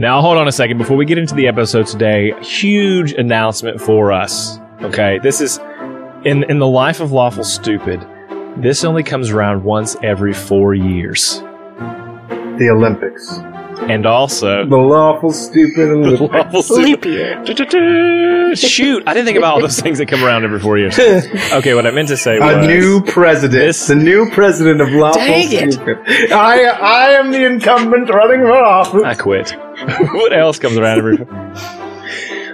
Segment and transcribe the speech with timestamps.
[0.00, 0.78] Now, hold on a second.
[0.78, 4.58] Before we get into the episode today, huge announcement for us.
[4.80, 5.58] Okay, this is
[6.24, 8.00] in in the life of lawful stupid.
[8.56, 11.40] This only comes around once every four years,
[12.58, 13.30] The Olympics.
[13.90, 16.32] and also The lawful stupid Olympics.
[16.32, 17.12] lawful Leap stupid.
[17.12, 18.56] year.
[18.56, 20.98] Shoot, I didn't think about all those things that come around every four years.
[21.52, 23.52] Okay, what I meant to say was A new president.
[23.52, 25.72] This- the new president of lawful Dang it.
[25.74, 25.98] stupid.
[26.32, 29.02] I I am the incumbent running for office.
[29.04, 29.54] I quit.
[30.12, 31.16] what else comes around every?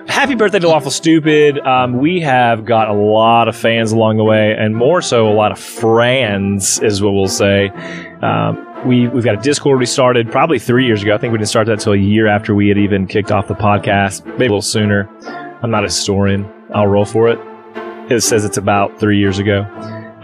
[0.06, 1.58] Happy birthday to Lawful Stupid.
[1.58, 5.34] Um, we have got a lot of fans along the way, and more so, a
[5.34, 7.68] lot of friends, is what we'll say.
[8.22, 11.14] Um, we, we've got a Discord we started probably three years ago.
[11.14, 13.48] I think we didn't start that until a year after we had even kicked off
[13.48, 15.08] the podcast, maybe a little sooner.
[15.62, 16.50] I'm not a historian.
[16.72, 17.38] I'll roll for it.
[18.10, 19.64] It says it's about three years ago.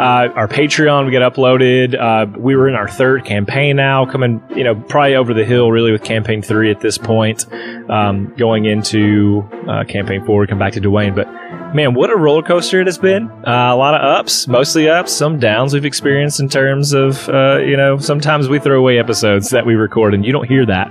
[0.03, 1.95] Uh, our Patreon, we got uploaded.
[1.95, 5.71] Uh, we were in our third campaign now, coming, you know, probably over the hill
[5.71, 7.47] really with campaign three at this point.
[7.89, 11.15] Um, going into uh, campaign four, we come back to Dwayne.
[11.15, 11.29] But
[11.73, 13.31] man, what a roller coaster it has been.
[13.31, 17.59] Uh, a lot of ups, mostly ups, some downs we've experienced in terms of, uh,
[17.59, 20.91] you know, sometimes we throw away episodes that we record and you don't hear that.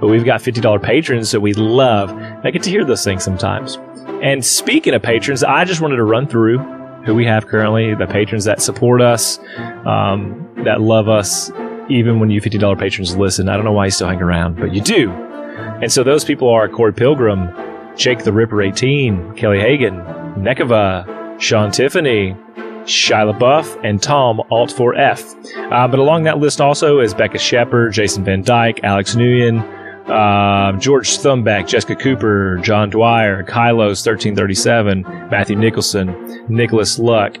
[0.00, 2.10] But we've got $50 patrons that we love.
[2.42, 3.78] I get to hear those things sometimes.
[4.20, 8.06] And speaking of patrons, I just wanted to run through who we have currently, the
[8.06, 9.38] patrons that support us,
[9.86, 11.50] um, that love us,
[11.88, 13.48] even when you $50 patrons listen.
[13.48, 15.10] I don't know why you still hang around, but you do.
[15.10, 17.48] And so those people are Corey Pilgrim,
[17.96, 19.96] Jake the Ripper 18, Kelly Hagan,
[20.36, 22.36] Nekava, Sean Tiffany,
[22.84, 25.72] Shyla Buff, and Tom Alt 4F.
[25.72, 29.62] Uh, but along that list also is Becca Shepard, Jason Van Dyke, Alex Nguyen,
[30.08, 37.34] uh, George Thumbeck, Jessica Cooper, John Dwyer, Kylos 1337, Matthew Nicholson, Nicholas Luck,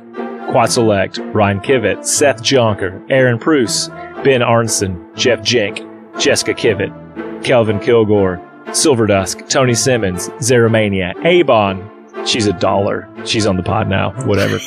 [0.50, 3.88] Quatselect, Ryan Kivett, Seth Jonker, Aaron Pruce,
[4.24, 5.80] Ben Arnson, Jeff Jenk,
[6.18, 11.90] Jessica Kivett, Kelvin Kilgore, Silverdusk, Tony Simmons, Zeromania, Avon.
[12.26, 13.08] She's a dollar.
[13.24, 14.10] She's on the pod now.
[14.26, 14.58] Whatever.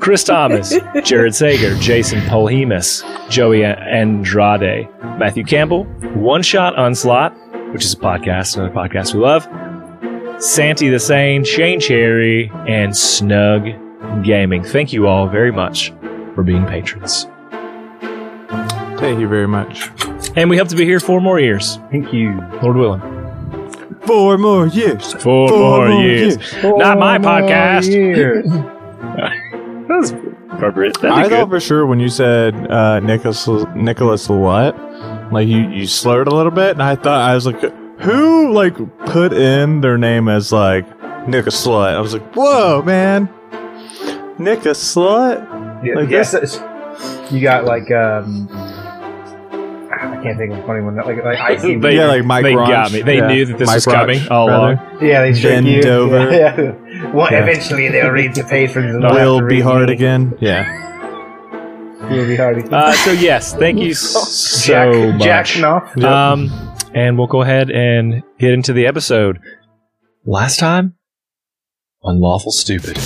[0.00, 4.88] Chris Thomas, Jared Sager, Jason Polhemus, Joey Andrade,
[5.18, 7.34] Matthew Campbell, One Shot Onslaught,
[7.74, 9.48] which is a podcast, another podcast we love,
[10.40, 13.64] Santi the Sane, Shane Cherry, and Snug
[14.22, 14.62] Gaming.
[14.62, 15.92] Thank you all very much
[16.36, 17.26] for being patrons.
[19.00, 19.90] Thank you very much.
[20.36, 22.40] And we hope to be here four more years, Thank you.
[22.62, 23.00] Lord willing.
[24.06, 25.12] Four more years.
[25.14, 26.54] Four, Four more, more years.
[26.62, 27.90] Not my podcast.
[27.90, 28.46] Years.
[29.86, 30.12] That was
[30.50, 30.98] appropriate.
[31.00, 33.46] That'd I thought for sure when you said uh, Nicholas
[33.76, 34.74] Nicholas what,
[35.32, 37.60] like you you slurred a little bit, and I thought I was like,
[38.00, 38.76] who like
[39.06, 40.86] put in their name as like
[41.28, 41.94] Nick a slut?
[41.94, 43.28] I was like, whoa, man,
[44.38, 45.84] Nick a slut.
[45.84, 46.60] Yeah, Like yes, it's-
[47.32, 50.96] you got like um, I can't think of a funny one.
[50.96, 51.76] Like like icy.
[51.76, 52.68] They- yeah, like Mike they Ronch.
[52.68, 53.02] got me.
[53.02, 53.26] They Yeah.
[53.28, 54.78] knew that this Mike was coming Ronch, all along.
[55.00, 55.82] yeah, they trick Bend you.
[55.90, 56.30] over.
[56.30, 57.10] Yeah, yeah.
[57.12, 57.42] Well, Yeah.
[57.42, 58.94] eventually they'll read the patrons.
[58.94, 59.94] And they'll Will have to be hard me.
[59.94, 60.34] again.
[60.40, 60.93] Yeah.
[62.10, 62.74] Will be hard again.
[62.74, 65.22] Uh, so yes, thank you so Jack, much.
[65.22, 65.96] Jack Knopf.
[65.96, 66.04] Yep.
[66.10, 66.50] Um,
[66.94, 69.40] and we'll go ahead and get into the episode.
[70.24, 70.94] Last time,
[72.02, 72.96] unlawful stupid.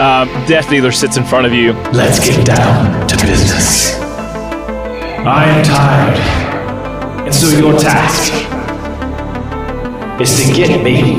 [0.00, 1.72] Um, Death Dealer sits in front of you.
[1.92, 3.94] Let's get down to business.
[4.00, 6.18] I am tired,
[7.26, 8.32] and so your task
[10.20, 11.18] is to get me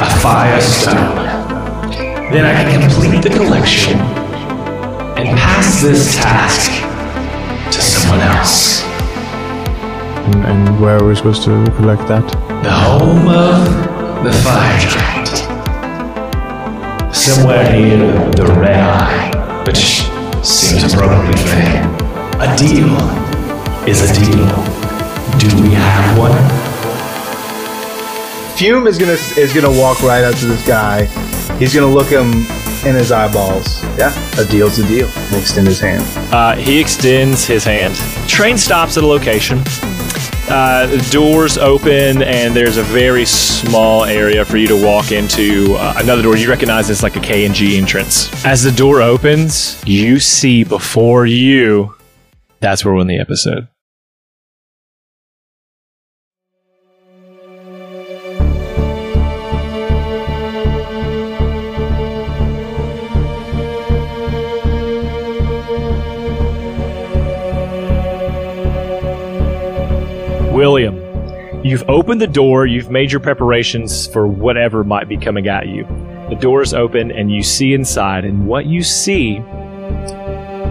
[0.00, 1.16] a firestone.
[2.32, 3.96] Then I can complete the collection
[5.18, 6.70] and pass this task
[7.74, 8.84] to someone else.
[10.26, 12.24] And, and where are we supposed to collect that?
[12.62, 13.66] The home of
[14.22, 15.28] the fire giant.
[17.12, 20.06] Somewhere near the red eye, which
[20.46, 21.90] seems appropriate for him.
[22.38, 22.94] A deal
[23.88, 24.46] is a deal.
[25.38, 26.38] Do we have one?
[28.56, 31.06] Fume is gonna is gonna walk right up to this guy.
[31.58, 32.46] He's gonna look him
[32.84, 33.82] in his eyeballs.
[33.98, 35.08] Yeah, a deal's a deal.
[35.08, 36.02] And extend his hand.
[36.32, 37.94] Uh, he extends his hand.
[38.28, 39.62] Train stops at a location.
[40.50, 45.94] Uh, doors open, and there's a very small area for you to walk into uh,
[45.98, 46.36] another door.
[46.36, 48.32] You recognize it's like a K and G entrance.
[48.46, 51.94] As the door opens, you see before you.
[52.60, 53.68] That's where we'll end the episode.
[71.68, 75.84] You've opened the door, you've made your preparations for whatever might be coming at you.
[76.28, 79.36] The door is open and you see inside, and what you see.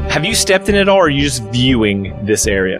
[0.09, 2.79] Have you stepped in at all, or are you just viewing this area?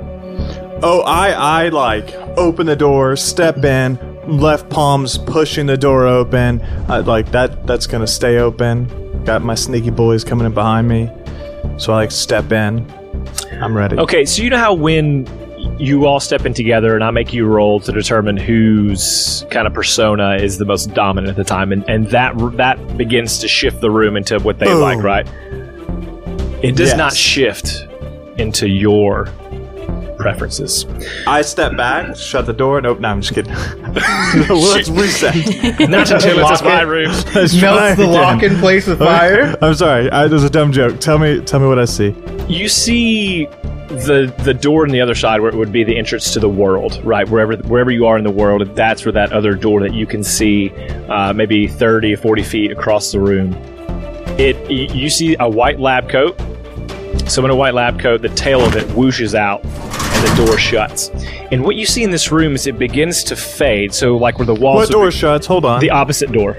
[0.83, 1.31] Oh, I
[1.65, 3.97] I like open the door, step in,
[4.27, 6.61] left palms pushing the door open.
[6.87, 9.23] I, like that that's gonna stay open.
[9.23, 11.09] Got my sneaky boys coming in behind me,
[11.77, 12.89] so I like step in.
[13.53, 13.97] I'm ready.
[13.97, 15.25] Okay, so you know how when
[15.79, 19.73] you all step in together and I make you roll to determine whose kind of
[19.73, 23.81] persona is the most dominant at the time, and, and that that begins to shift
[23.81, 24.81] the room into what they Boom.
[24.81, 25.27] like, right?
[26.63, 26.97] It does Yes.
[26.97, 27.85] not shift
[28.39, 29.25] into your
[30.17, 30.85] preferences.
[31.27, 33.03] I step back, shut the door, and open.
[33.03, 33.53] No, I'm just kidding.
[34.49, 35.35] Let's reset.
[35.89, 37.11] Not until it's my room.
[37.35, 38.11] Let's Melts the again.
[38.13, 39.55] lock in place with fire.
[39.61, 40.09] I'm sorry.
[40.11, 40.99] I, there's a dumb joke.
[40.99, 42.15] Tell me, tell me what I see.
[42.47, 43.47] You see
[43.87, 46.49] the the door on the other side where it would be the entrance to the
[46.49, 47.27] world, right?
[47.29, 50.23] Wherever wherever you are in the world, that's where that other door that you can
[50.23, 50.71] see,
[51.09, 53.53] uh, maybe 30 or 40 feet across the room.
[54.39, 56.39] It you see a white lab coat.
[57.27, 60.57] So in a white lab coat, the tail of it whooshes out and the door
[60.57, 61.09] shuts.
[61.51, 63.93] And what you see in this room is it begins to fade.
[63.93, 65.45] So like where the walls What door be- shuts?
[65.47, 65.79] Hold on.
[65.81, 66.55] the opposite door.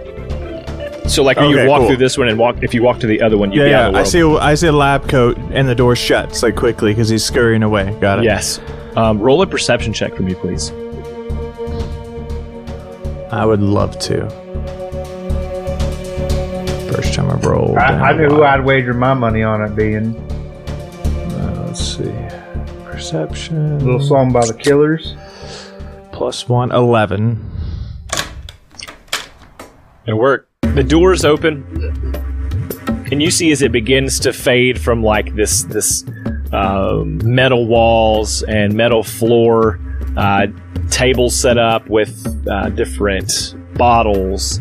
[1.09, 1.89] So like when you walk cool.
[1.89, 3.75] through this one and walk if you walk to the other one, you'd yeah, be
[3.75, 3.87] out yeah.
[3.89, 4.21] of the I see.
[4.21, 7.63] A, I see a lab coat, and the door shuts like quickly because he's scurrying
[7.63, 7.97] away.
[8.01, 8.25] Got it.
[8.25, 8.61] Yes.
[8.95, 10.71] Um, roll a perception check for me, please.
[13.33, 14.29] I would love to.
[16.93, 17.77] First time I've rolled.
[17.77, 18.43] I, in I a knew who.
[18.43, 20.17] I'd wager my money on it being.
[20.17, 22.13] Uh, let's see.
[22.85, 23.79] Perception.
[23.79, 25.15] Little song by the Killers.
[26.13, 26.73] plus one.
[26.73, 27.51] Eleven.
[30.07, 30.48] It worked.
[30.75, 31.65] The doors open,
[33.11, 36.05] and you see as it begins to fade from like this this
[36.53, 39.81] um, metal walls and metal floor,
[40.17, 40.47] uh,
[40.91, 44.61] tables set up with uh, different bottles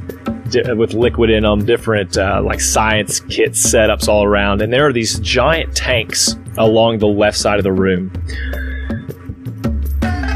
[0.50, 4.88] di- with liquid in them, different uh, like science kit setups all around, and there
[4.88, 8.12] are these giant tanks along the left side of the room.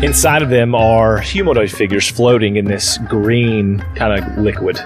[0.03, 4.77] Inside of them are humanoid figures floating in this green kind of liquid.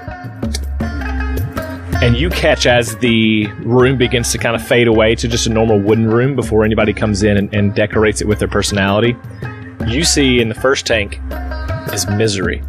[2.02, 5.50] And you catch as the room begins to kind of fade away to just a
[5.50, 9.16] normal wooden room before anybody comes in and, and decorates it with their personality.
[9.88, 11.20] You see in the first tank
[11.94, 12.62] is misery.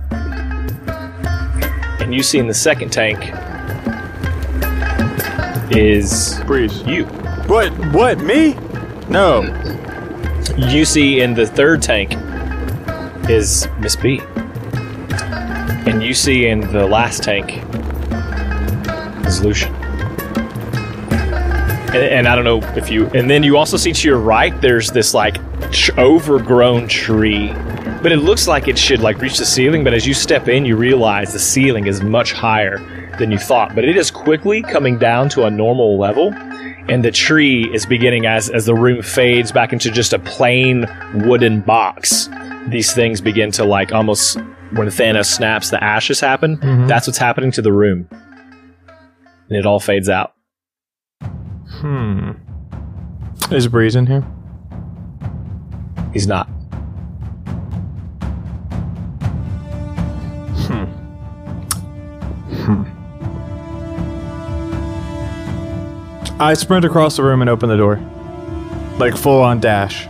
[2.00, 3.18] And you see in the second tank
[5.76, 6.82] is Breeze.
[6.84, 7.04] you.
[7.46, 7.70] What?
[7.92, 8.18] What?
[8.20, 8.54] Me?
[9.08, 9.42] No.
[10.56, 12.14] You see in the third tank
[13.28, 14.20] is Miss B.
[15.86, 17.62] And you see in the last tank
[19.36, 19.74] is Lucian.
[21.94, 23.06] And, and I don't know if you.
[23.08, 25.36] And then you also see to your right, there's this like
[25.72, 27.52] tr- overgrown tree.
[28.02, 29.84] But it looks like it should like reach the ceiling.
[29.84, 32.78] But as you step in, you realize the ceiling is much higher
[33.18, 33.74] than you thought.
[33.74, 36.32] But it is quickly coming down to a normal level
[36.88, 40.86] and the tree is beginning as as the room fades back into just a plain
[41.14, 42.28] wooden box.
[42.68, 44.38] These things begin to like almost
[44.72, 46.58] when Thanos snaps, the ashes happen.
[46.58, 46.86] Mm-hmm.
[46.86, 48.08] That's what's happening to the room,
[49.48, 50.34] and it all fades out.
[51.68, 52.32] Hmm.
[53.50, 54.26] Is Breeze in here?
[56.12, 56.46] He's not.
[60.66, 60.84] Hmm.
[62.54, 62.82] Hmm.
[66.40, 68.00] I sprint across the room and open the door.
[68.98, 70.08] Like full on dash.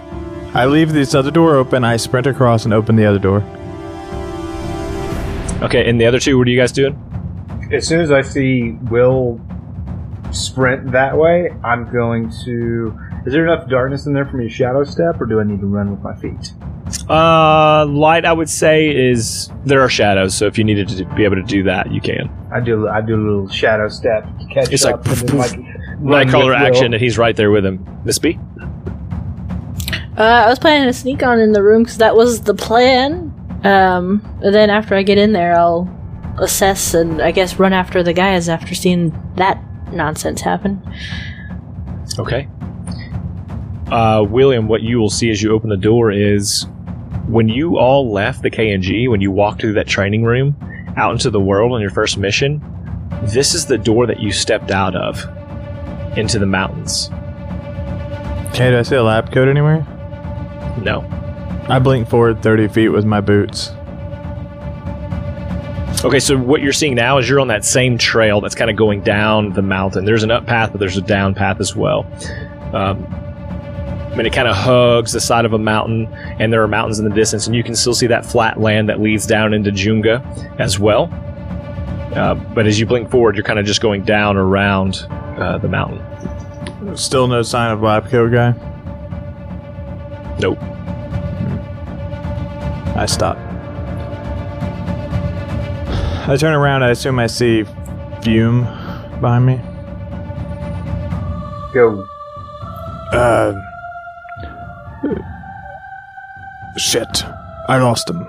[0.54, 3.42] I leave this other door open, I sprint across and open the other door.
[5.62, 6.98] Okay, and the other two, what are you guys doing?
[7.72, 9.40] As soon as I see Will
[10.32, 12.96] sprint that way, I'm going to.
[13.26, 15.60] Is there enough darkness in there for me to shadow step, or do I need
[15.60, 16.52] to run with my feet?
[17.10, 20.34] Uh, light, I would say, is there are shadows.
[20.36, 22.30] So if you needed to be able to do that, you can.
[22.52, 22.88] I do.
[22.88, 25.06] I do a little shadow step to catch It's like up.
[25.06, 25.52] and then, like
[25.98, 26.54] run Nightcrawler Will.
[26.54, 27.84] action, and he's right there with him.
[28.04, 28.38] Miss B.
[30.16, 33.32] Uh, I was planning to sneak on in the room because that was the plan.
[33.64, 35.84] Um, and then after I get in there, I'll
[36.38, 39.62] assess and I guess run after the guys after seeing that
[39.92, 40.82] nonsense happen.
[42.18, 42.48] Okay.
[43.90, 46.66] Uh, William, what you will see as you open the door is
[47.28, 50.56] when you all left the KNG, when you walked through that training room
[50.96, 52.62] out into the world on your first mission,
[53.22, 55.24] this is the door that you stepped out of
[56.18, 57.10] into the mountains.
[58.50, 59.80] Okay, do I see a lab coat anywhere?
[60.82, 61.04] No.
[61.68, 63.72] I blink forward 30 feet with my boots.
[66.06, 68.76] Okay, so what you're seeing now is you're on that same trail that's kind of
[68.76, 70.04] going down the mountain.
[70.04, 72.06] There's an up path, but there's a down path as well.
[72.72, 73.04] Um,
[74.12, 76.06] and it kind of hugs the side of a mountain,
[76.38, 78.88] and there are mountains in the distance, and you can still see that flat land
[78.88, 80.22] that leads down into Junga
[80.60, 81.10] as well.
[82.14, 85.68] Uh, but as you blink forward, you're kind of just going down around uh, the
[85.68, 86.96] mountain.
[86.96, 88.52] Still no sign of coat guy.
[90.38, 90.62] Nope.
[92.96, 93.45] I stop.
[96.28, 96.82] I turn around.
[96.82, 97.64] I assume I see
[98.22, 98.62] Fume
[99.20, 99.60] behind me.
[101.72, 102.04] Go.
[103.12, 103.54] Uh.
[106.78, 107.24] Shit.
[107.68, 108.26] I lost him.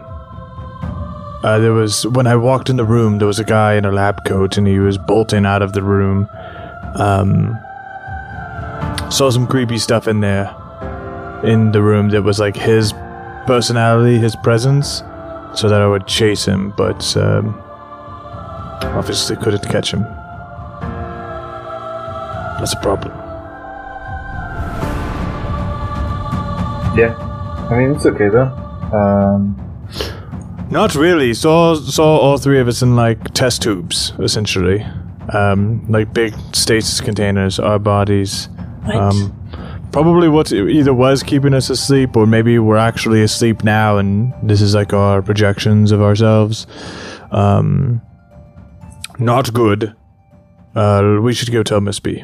[1.43, 3.17] Uh, there was when I walked in the room.
[3.17, 5.81] There was a guy in a lab coat, and he was bolting out of the
[5.81, 6.29] room.
[6.95, 7.57] Um,
[9.09, 10.53] saw some creepy stuff in there,
[11.43, 12.93] in the room that was like his
[13.47, 15.03] personality, his presence,
[15.55, 17.59] so that I would chase him, but um,
[18.81, 20.03] obviously couldn't catch him.
[22.59, 23.13] That's a problem.
[26.97, 27.15] Yeah.
[27.69, 28.47] I mean, it's okay though.
[28.93, 29.55] Um,
[30.71, 31.33] Not really.
[31.33, 34.83] Saw saw all three of us in like test tubes, essentially,
[35.33, 37.59] um, like big stasis containers.
[37.59, 38.49] Our bodies,
[38.85, 38.95] What?
[38.95, 44.33] um, probably what either was keeping us asleep, or maybe we're actually asleep now, and
[44.41, 46.65] this is like our projections of ourselves.
[47.31, 48.01] Um,
[49.19, 49.95] not good.
[50.75, 52.23] Uh, we should go tell Miss B.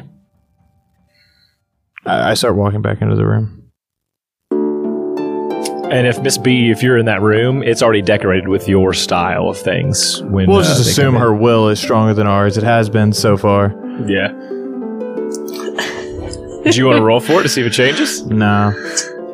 [2.06, 3.60] I, I start walking back into the room.
[5.90, 9.48] And if Miss B, if you're in that room, it's already decorated with your style
[9.48, 10.22] of things.
[10.22, 12.56] When We'll uh, just they assume her will is stronger than ours.
[12.56, 13.74] It has been so far.
[14.06, 14.28] Yeah.
[16.70, 18.24] Do you want to roll for it to see if it changes?
[18.26, 18.72] No.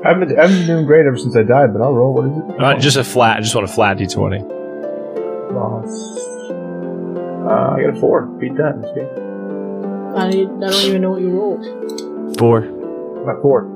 [0.04, 2.14] I've been, I've been doing great ever since I died, but I'll roll.
[2.14, 2.60] What is it?
[2.60, 3.36] Uh, just a flat.
[3.36, 5.52] I just want a flat d20.
[5.52, 6.19] Loss.
[7.46, 8.26] Uh, I got a four.
[8.26, 8.78] Beat that.
[8.78, 9.00] Miss B.
[9.00, 10.30] I, I
[10.70, 12.36] don't even know what you rolled.
[12.38, 12.60] Four.
[13.26, 13.68] Not four.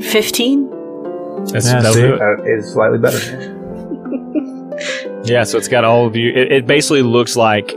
[0.00, 0.70] 15?
[1.46, 2.00] That's, Yeah, that'll see?
[2.02, 2.18] do it.
[2.18, 3.58] That is slightly better.
[5.24, 6.32] Yeah, so it's got all of you.
[6.32, 7.72] It, it basically looks like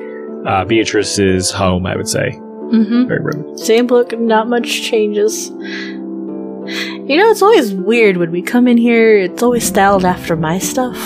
[0.48, 2.32] uh, Beatrice's home, I would say.
[2.32, 3.06] Mm-hmm.
[3.08, 3.60] Very rude.
[3.60, 5.50] Same look, not much changes.
[5.50, 10.58] You know, it's always weird when we come in here, it's always styled after my
[10.58, 10.98] stuff.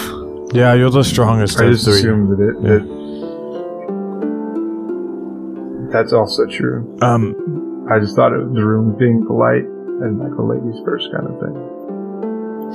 [0.53, 1.95] Yeah, you're the strongest I of just three.
[1.95, 2.55] assumed that it.
[2.61, 2.69] Yeah.
[2.77, 2.98] That,
[5.91, 6.97] that's also true.
[7.01, 11.27] Um, I just thought of the room being polite and like a ladies first kind
[11.27, 11.55] of thing.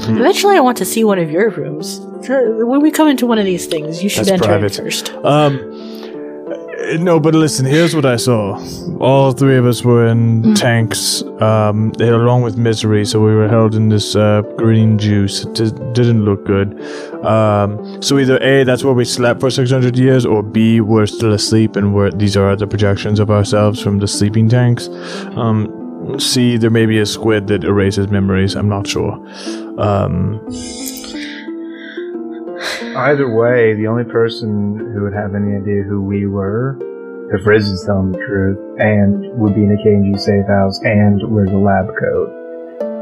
[0.07, 0.19] Hmm.
[0.19, 2.01] Eventually, I want to see one of your rooms.
[2.29, 4.77] When we come into one of these things, you should That's enter private.
[4.79, 5.13] it first.
[5.25, 5.94] um,
[6.99, 8.59] no, but listen, here's what I saw.
[9.01, 10.55] All three of us were in Mm.
[10.57, 15.45] tanks, um, along with misery, so we were held in this uh, green juice.
[15.45, 16.81] It di- didn't look good.
[17.25, 21.33] Um, so either A, that's where we slept for 600 years, or B, we're still
[21.33, 24.89] asleep and we're, these are the projections of ourselves from the sleeping tanks.
[25.37, 25.69] Um,
[26.19, 28.55] C, there may be a squid that erases memories.
[28.57, 29.13] I'm not sure.
[29.79, 30.41] Um,
[32.97, 36.79] Either way, the only person who would have any idea who we were,
[37.35, 41.21] if Riz is telling the truth, and would be in a KNG safe house, and
[41.35, 42.31] wears a lab coat.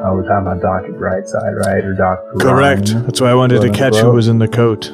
[0.00, 0.92] Uh, we're talking about Dr.
[0.94, 1.84] Brightside, right?
[1.84, 2.38] Or Dr.
[2.40, 2.88] correct.
[2.90, 3.04] Ryan.
[3.04, 4.86] That's why I wanted to catch who was in the coat.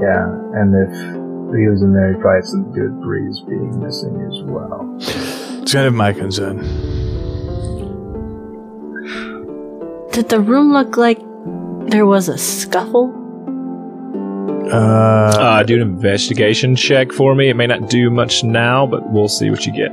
[0.00, 0.26] Yeah,
[0.56, 0.92] and if
[1.54, 4.42] he was in there, he'd probably have something to do with Breeze being missing as
[4.44, 4.96] well.
[5.62, 6.58] It's kind of my concern.
[10.12, 11.20] Did the room look like
[11.88, 13.12] there was a scuffle?
[14.72, 14.76] Uh,
[15.38, 17.48] Uh, do an investigation check for me.
[17.48, 19.92] It may not do much now, but we'll see what you get.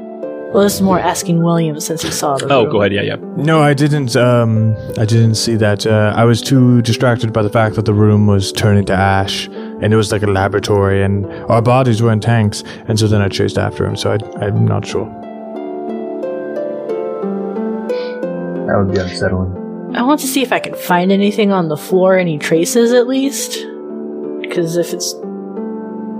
[0.52, 2.72] Well, this is more asking William since he saw the Oh, room.
[2.72, 2.94] go ahead.
[2.94, 3.16] Yeah, yeah.
[3.38, 4.16] no, I didn't.
[4.16, 5.86] Um, I didn't see that.
[5.88, 9.48] Uh, I was too distracted by the fact that the room was turning to ash,
[9.82, 12.64] and it was like a laboratory, and our bodies were in tanks.
[12.88, 13.96] And so then I chased after him.
[13.96, 15.06] So I, I'm not sure.
[18.68, 19.63] That would be unsettling.
[19.96, 23.08] I want to see if I can find anything on the floor, any traces at
[23.08, 23.66] least.
[24.42, 25.14] Because if it's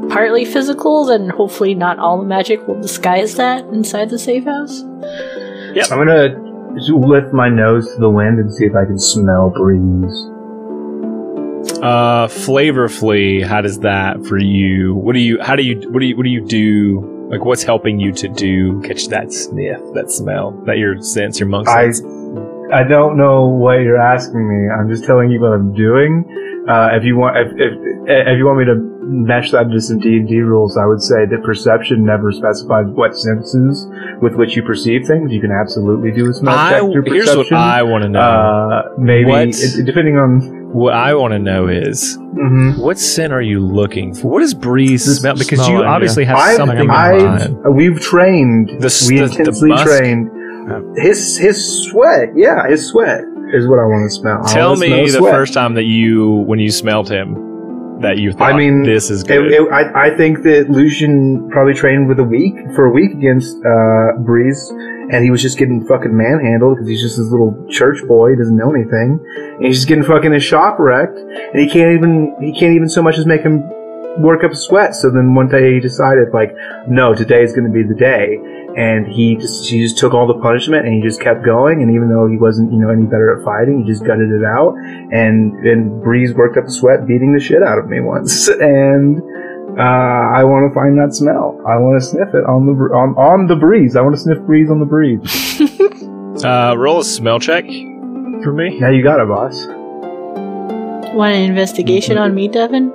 [0.10, 4.82] partly physical, then hopefully not all the magic will disguise that inside the safe house.
[4.82, 9.50] I'm gonna just lift my nose to the wind and see if I can smell
[9.50, 10.30] Breeze.
[11.82, 14.96] Uh, flavorfully, how does that for you?
[14.96, 15.42] What do you?
[15.42, 15.90] How do you?
[15.90, 16.16] What do you?
[16.16, 17.28] What do you do?
[17.30, 21.50] Like, what's helping you to do catch that sniff, that smell, that your sense, your
[21.50, 22.02] monk I sense?
[22.04, 22.23] I
[22.82, 24.74] don't know what you're asking me.
[24.74, 26.26] I'm just telling you what I'm doing.
[26.68, 27.74] Uh, if you want, if, if
[28.08, 28.76] if you want me to
[29.06, 32.86] mesh that into some D and D rules, I would say that perception never specifies
[32.88, 33.86] what senses
[34.22, 35.32] with which you perceive things.
[35.32, 37.58] You can absolutely do a smell I, check through here's perception.
[37.58, 38.20] what I want to know.
[38.20, 40.72] uh, maybe What- it, depending on.
[40.74, 42.80] what I want to know is Mhm.
[42.82, 44.30] what scent are you looking for?
[44.32, 45.36] What does breeze smell?
[45.36, 47.76] Because you obviously have I've, something in I've, mind.
[47.76, 48.70] we've trained.
[48.80, 49.86] The we the- the intensely musk?
[49.86, 50.30] trained.
[50.96, 53.22] His his sweat, yeah, his sweat
[53.54, 54.42] is what I want to smell.
[54.46, 55.34] I Tell wanna me smell the sweat.
[55.34, 59.22] first time that you, when you smelled him, that you thought, I mean, this is
[59.24, 59.52] It, good.
[59.52, 63.56] it, I, I think that Lucian probably trained with a week for a week against
[63.64, 64.70] uh, Breeze,
[65.12, 68.36] and he was just getting fucking manhandled because he's just this little church boy, he
[68.36, 69.20] doesn't know anything,
[69.58, 72.90] and he's just getting fucking his shop wrecked, and he can't even he can't even
[72.90, 73.62] so much as make him
[74.22, 74.96] work up a sweat.
[74.96, 76.56] So then one day he decided like,
[76.88, 78.38] no, today is going to be the day,
[78.78, 81.92] and he just he just took all the punishment and he just kept going, and
[81.94, 84.76] even though he wasn't you know any better at fighting, he just gutted it out,
[85.12, 89.22] and and Breeze worked up a sweat beating the shit out of me once, and.
[89.74, 91.60] Uh, I want to find that smell.
[91.68, 93.96] I want to sniff it on the br- on on the breeze.
[93.96, 95.20] I want to sniff breeze on the breeze.
[96.46, 97.64] Uh, roll a smell check
[98.44, 98.80] for me.
[98.80, 99.66] Now you got it, boss.
[101.14, 102.90] Want an investigation on me, Devin?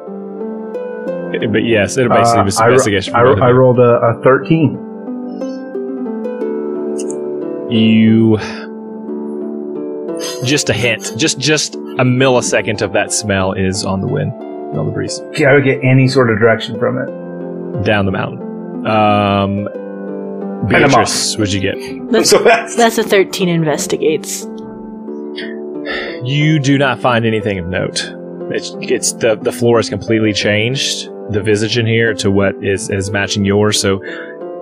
[1.53, 3.15] But yes, it'll basically be Uh, I, ro- investigation.
[3.15, 3.59] I, for ro- I of you.
[3.61, 4.77] rolled a, a thirteen.
[7.71, 8.39] You
[10.45, 14.33] just a hint, just just a millisecond of that smell is on the wind,
[14.77, 17.85] on the breeze, Okay, I get any sort of direction from it.
[17.85, 18.87] down the mountain.
[18.87, 19.69] Um,
[20.73, 22.11] And a Beatrice, what'd you get?
[22.13, 24.45] That's, So that's that's a 13 investigates.
[26.25, 28.13] You do not find anything of note.
[28.51, 31.09] It's, it's the the floor is completely changed.
[31.31, 33.81] The visage in here to what is is matching yours.
[33.81, 34.01] So,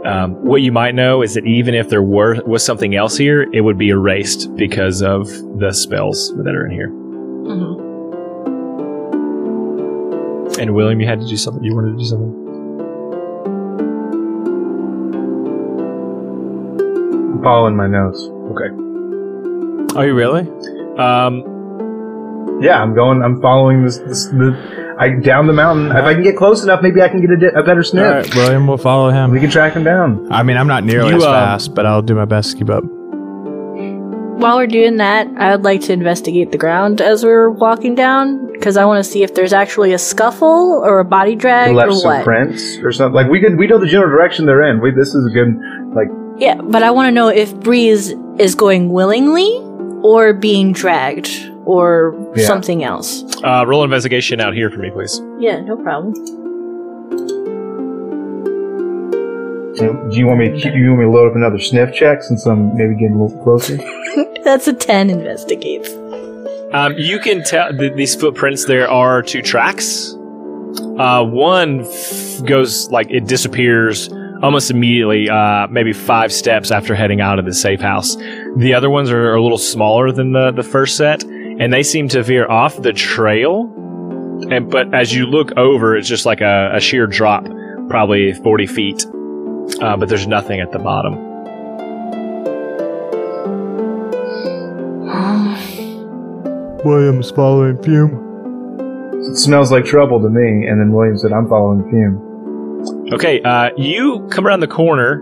[0.06, 3.46] um, what you might know is that even if there were was something else here,
[3.52, 5.26] it would be erased because of
[5.58, 6.88] the spells that are in here.
[6.90, 7.82] Mhm.
[10.58, 11.62] And William, you had to do something.
[11.64, 12.42] You wanted to do something.
[17.34, 18.30] I'm following my nose.
[18.52, 18.70] Okay.
[19.98, 20.42] Are you really?
[20.98, 21.42] Um,
[22.60, 23.22] Yeah, I'm going.
[23.22, 23.98] I'm following this.
[23.98, 25.88] this the, I down the mountain.
[25.90, 27.84] If I can get close enough, maybe I can get a, di- a better All
[27.84, 28.26] sniff.
[28.28, 29.30] right, William, we'll follow him.
[29.30, 30.32] We can track him down.
[30.32, 32.56] I mean, I'm not nearly You, as um, fast, but I'll do my best to
[32.58, 32.82] keep up.
[32.84, 38.52] While we're doing that, I would like to investigate the ground as we're walking down
[38.52, 41.90] because I want to see if there's actually a scuffle or a body drag left
[41.90, 42.24] or some what.
[42.24, 43.14] prints or something.
[43.14, 43.58] Like we could.
[43.58, 44.80] We know the general direction they're in.
[44.80, 45.58] We, this is a good.
[45.94, 49.58] Like Yeah, but I want to know if Breeze is going willingly
[50.02, 51.28] or being dragged
[51.66, 52.46] or Yeah.
[52.46, 53.22] something else.
[53.44, 55.20] uh, roll an investigation out here for me, please.
[55.38, 56.14] Yeah, no problem.
[59.76, 60.48] do you want me?
[60.62, 63.22] To, you want me to load up another sniff check since I'm maybe getting a
[63.24, 63.76] little closer?
[64.44, 65.90] That's a 10 investigates.
[66.72, 68.64] Um, you can tell th- these footprints.
[68.64, 70.14] There are two tracks.
[70.98, 74.08] Uh, one f- goes like it disappears
[74.42, 78.16] almost immediately, uh, maybe five steps after heading out of the safe house.
[78.56, 81.22] The other ones are a little smaller than the, the first set,
[81.58, 83.72] and they seem to veer off the trail.
[84.50, 87.46] And but as you look over, it's just like a, a sheer drop,
[87.88, 89.06] probably forty feet.
[89.80, 91.14] Uh, but there's nothing at the bottom.
[96.84, 98.22] William's following Fume.
[99.28, 100.66] It smells like trouble to me.
[100.68, 105.20] And then William said, "I'm following Fume." Okay, uh, you come around the corner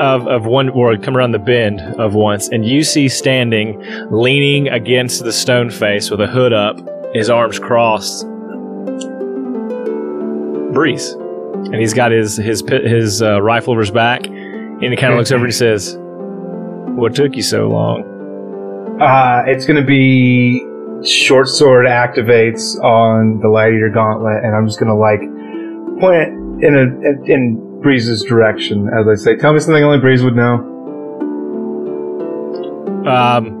[0.00, 4.68] of, of one, or come around the bend of once, and you see standing, leaning
[4.68, 6.78] against the stone face with a hood up,
[7.14, 8.26] his arms crossed,
[10.72, 15.12] Breeze, and he's got his his his uh, rifle over his back, and he kind
[15.12, 18.02] of looks over and he says, "What took you so long?"
[19.00, 20.66] Uh, it's going to be
[21.04, 25.20] short sword activates on the light eater gauntlet, and I'm just going to like
[26.00, 30.34] point in a in Breeze's direction as I say, "Tell me something only Breeze would
[30.34, 30.70] know."
[33.06, 33.60] Um,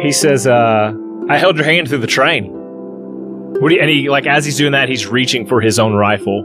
[0.00, 0.92] he says, uh,
[1.28, 2.52] "I held your hand through the train."
[3.60, 5.94] What do you, and he like as he's doing that, he's reaching for his own
[5.94, 6.44] rifle,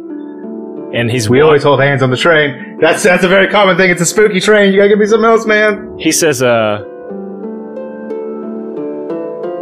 [0.94, 2.78] and he's We wa- always hold hands on the train.
[2.80, 3.90] That's that's a very common thing.
[3.92, 4.72] It's a spooky train.
[4.72, 5.96] You gotta give me something else, man.
[6.00, 6.84] He says, "Uh,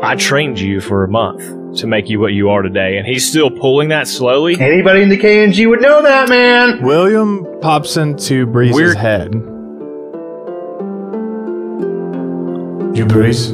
[0.04, 1.42] I trained you for a month
[1.78, 4.60] to make you what you are today," and he's still pulling that slowly.
[4.60, 6.82] Anybody in the KNG would know that, man.
[6.84, 9.34] William pops into Breeze's Weird- head.
[12.98, 13.52] You Breeze?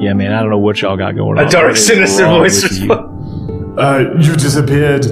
[0.00, 1.46] Yeah, man, I don't know what y'all got going on.
[1.46, 2.78] A dark, sinister voice.
[2.78, 2.92] you?
[2.92, 5.06] Uh, you disappeared.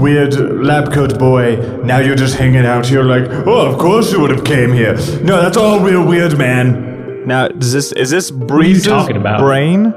[0.00, 1.56] Weird lab coat boy.
[1.82, 4.94] Now you're just hanging out here like, oh, of course you would have came here.
[5.22, 6.87] No, that's all real weird, man.
[7.28, 9.38] Now, is this is this Breeze's talking about?
[9.38, 9.92] brain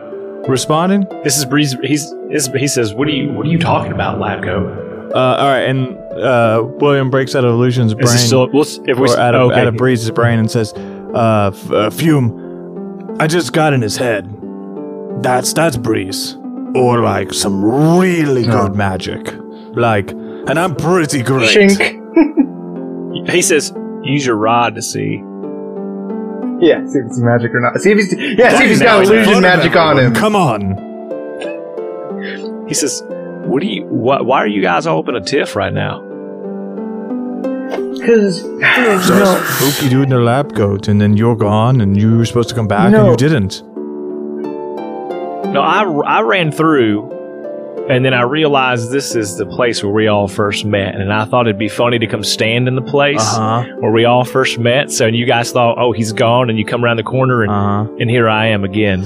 [0.50, 1.08] responding?
[1.24, 1.74] This is Breeze.
[1.82, 5.48] He's is, he says, "What are you What are you talking about, Labco?" Uh, all
[5.48, 8.04] right, and uh, William breaks out of Illusion's brain.
[8.04, 8.50] Is this still?
[8.52, 9.62] Well, if we or out of, okay.
[9.62, 13.96] out of Breeze's brain and says, uh, F- uh, Fume, I just got in his
[13.96, 14.30] head.
[15.24, 16.36] That's that's Breeze.
[16.76, 19.34] Or like some really good magic.
[19.74, 21.56] Like, and I'm pretty great.
[21.56, 23.30] Shink.
[23.30, 25.24] he says, "Use your rod to see."
[26.62, 27.80] Yeah, see if it's magic or not.
[27.82, 30.14] See if he's yeah, see if he's Now got illusion magic on him.
[30.14, 30.78] Come on.
[32.68, 33.86] He says, "What do you?
[33.86, 36.12] Why, why are you guys all up in a tiff right now?"
[38.02, 42.26] because no, Spooky dude in the lab coat, and then you're gone, and you were
[42.26, 43.64] supposed to come back, and you didn't.
[45.54, 47.10] No, I, I ran through,
[47.92, 51.26] and then I realized this is the place where we all first met, and I
[51.26, 54.58] thought it'd be funny to come stand in the place Uh where we all first
[54.60, 54.92] met.
[54.92, 57.52] So you guys thought, oh, he's gone, and you come around the corner, and.
[57.52, 57.96] Uh huh.
[58.00, 59.06] and here I am again.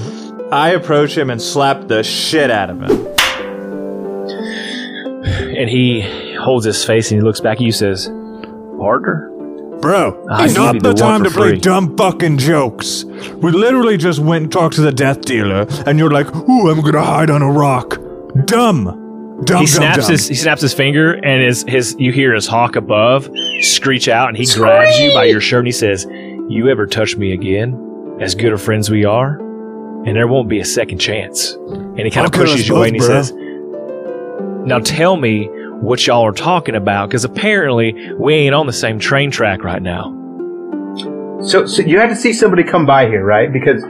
[0.52, 3.06] I approach him and slap the shit out of him.
[5.56, 6.02] And he
[6.36, 8.06] holds his face and he looks back at you, and says,
[8.78, 9.32] "Partner."
[9.80, 13.04] Bro, I not the the time to for play dumb fucking jokes.
[13.04, 16.80] We literally just went and talked to the death dealer, and you're like, "Ooh, I'm
[16.80, 17.98] gonna hide on a rock."
[18.44, 20.12] Dumb, dumb, he snaps dumb.
[20.12, 24.28] his he snaps his finger and his his you hear his hawk above screech out
[24.28, 26.06] and he grabs you by your shirt and he says,
[26.48, 29.38] "You ever touch me again, as good of friends we are,
[30.04, 32.96] and there won't be a second chance." And he kind of pushes you away and
[32.96, 33.08] he bro.
[33.08, 33.32] says,
[34.66, 35.48] "Now tell me
[35.80, 39.82] what y'all are talking about, because apparently we ain't on the same train track right
[39.82, 40.12] now."
[41.42, 43.52] So, so you had to see somebody come by here, right?
[43.52, 43.82] Because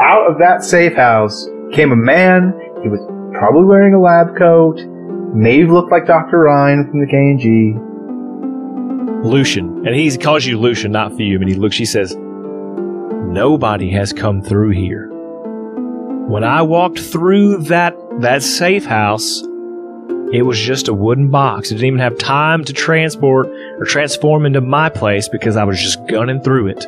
[0.00, 2.52] out of that safe house came a man.
[2.82, 3.00] He was
[3.44, 4.80] probably wearing a lab coat.
[5.34, 6.38] Maybe looked like Dr.
[6.38, 7.74] Ryan from the K&G.
[9.28, 14.14] Lucian, and he calls you Lucian, not Fume, and he looks, she says, Nobody has
[14.14, 15.10] come through here.
[16.26, 19.42] When I walked through that that safe house,
[20.32, 21.70] it was just a wooden box.
[21.70, 25.78] It didn't even have time to transport or transform into my place because I was
[25.82, 26.86] just gunning through it.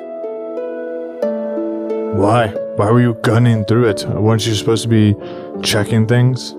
[2.16, 2.48] Why?
[2.76, 4.06] Why were you gunning through it?
[4.06, 5.14] Weren't you supposed to be
[5.62, 6.54] checking things?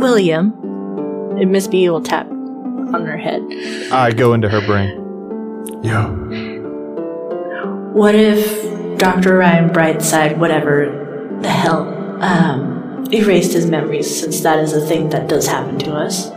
[0.00, 0.52] William.
[1.38, 3.42] And Miss B will tap on her head.
[3.90, 4.98] I go into her brain.
[5.82, 6.08] Yeah.
[7.92, 9.38] What if Dr.
[9.38, 11.88] Ryan Brightside, whatever the hell,
[12.22, 16.30] um, erased his memories since that is a thing that does happen to us?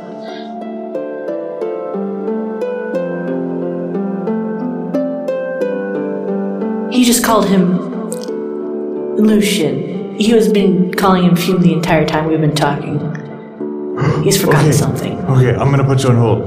[7.06, 8.10] He just called him
[9.18, 10.16] Lucian.
[10.18, 12.98] He has been calling him Fume the entire time we've been talking.
[14.24, 14.72] He's forgotten Okay.
[14.72, 15.20] something.
[15.26, 16.42] okay, I'm gonna put you on hold.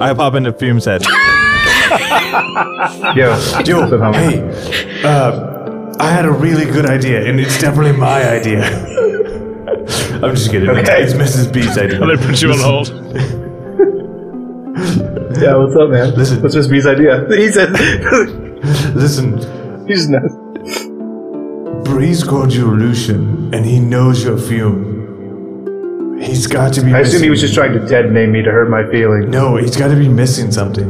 [0.00, 1.02] I pop into Fume's head.
[3.14, 4.40] Yo, Yo, so how- hey,
[5.04, 8.64] uh, I had a really good idea, and it's definitely my idea.
[10.24, 10.70] I'm just kidding.
[10.70, 11.04] It's- Okay.
[11.04, 11.52] It's Mrs.
[11.52, 12.00] B's idea.
[12.00, 12.88] I'm gonna put you on hold.
[15.40, 16.14] Yeah, what's up, man?
[16.16, 16.42] Listen.
[16.42, 16.68] What's Mrs.
[16.68, 17.28] B's idea?
[17.30, 17.70] He said,
[18.96, 19.38] Listen,
[19.90, 20.32] he just knows.
[21.84, 26.20] Breeze called you Lucian, and he knows you're Fume.
[26.20, 26.94] He's got to be.
[26.94, 29.28] I assume he was just trying to detonate me to hurt my feelings.
[29.28, 30.88] No, he's got to be missing something.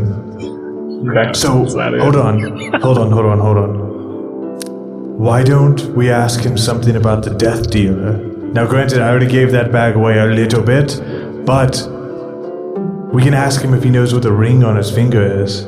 [1.08, 1.32] Okay.
[1.32, 2.00] So that it?
[2.00, 2.40] hold on,
[2.80, 5.18] hold on, hold on, hold on.
[5.18, 8.18] Why don't we ask him something about the death dealer?
[8.52, 11.00] Now, granted, I already gave that bag away a little bit,
[11.46, 11.76] but
[13.14, 15.66] we can ask him if he knows what the ring on his finger is.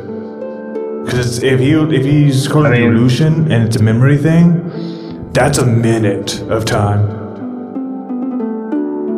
[1.04, 5.30] Because if he if he's calling I you mean- Lucian and it's a memory thing,
[5.32, 7.20] that's a minute of time.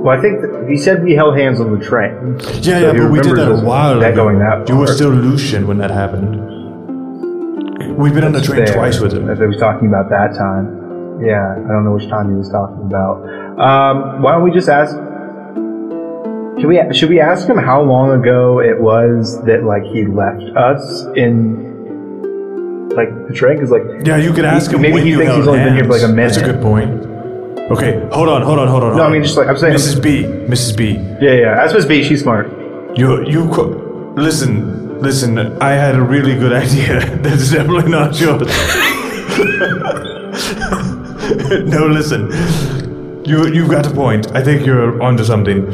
[0.03, 2.39] Well, I think he said we held hands on the train.
[2.39, 4.25] Yeah, So yeah, but we did that a while that ago.
[4.25, 6.43] going that You were still Lucian when that happened.
[7.97, 9.31] We've been on the train there, twice with him.
[9.31, 11.21] If he was talking about that time.
[11.23, 13.23] Yeah, I don't know which time he was talking about.
[13.59, 14.95] Um, why don't we just ask?
[16.61, 20.43] Should we should we ask him how long ago it was that like he left
[20.57, 21.74] us in
[22.97, 23.57] like the train?
[23.57, 24.81] Because like Yeah, you could ask him.
[24.83, 26.35] maybe he you thinks he's only been here for, like, a minute.
[26.35, 27.07] That's a good point.
[27.71, 28.89] Okay, hold on, hold on, hold on.
[28.91, 29.13] hold no, I on.
[29.13, 29.75] mean just like I'm saying.
[29.75, 30.03] Mrs.
[30.03, 30.77] B, Mrs.
[30.77, 30.93] B,
[31.25, 31.55] Yeah, yeah.
[31.55, 32.03] That's Miss B.
[32.05, 32.51] She's smart.
[32.97, 35.39] you you qu- listen, listen.
[35.63, 37.01] I had a really good idea.
[37.23, 38.49] That's definitely not yours.
[41.75, 42.31] no, listen.
[43.25, 44.31] You you've got a point.
[44.35, 45.67] I think you're onto something.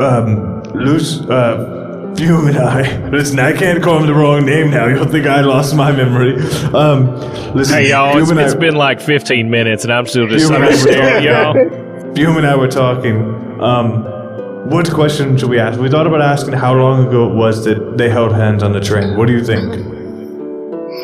[0.00, 1.81] Um, Luce, uh,
[2.16, 3.08] Fume and I.
[3.08, 4.86] Listen, I can't call him the wrong name now.
[4.86, 6.34] You'll think I lost my memory.
[6.74, 7.14] Um,
[7.54, 10.54] listen, Hey y'all, it's, I- it's been like 15 minutes and I'm still just You
[10.54, 12.14] I'm just remember- staring y'all.
[12.14, 13.16] Fume and I were talking.
[13.60, 14.04] Um,
[14.68, 15.80] what question should we ask?
[15.80, 18.80] We thought about asking how long ago it was that they held hands on the
[18.80, 19.16] train.
[19.16, 19.72] What do you think?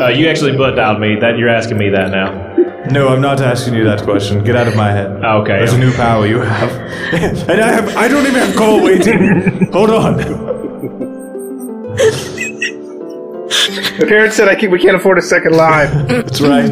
[0.01, 1.17] Uh, you actually butt dialed me.
[1.17, 2.55] That you're asking me that now.
[2.91, 4.45] No, I'm not asking you that question.
[4.45, 5.11] Get out of my head.
[5.25, 5.59] Okay.
[5.59, 6.71] There's a new power you have,
[7.49, 7.97] and I have.
[7.97, 9.67] I don't even have call waiting.
[9.73, 10.58] Hold on.
[13.99, 16.07] The parents said I can, we can't afford a second line.
[16.09, 16.71] That's right.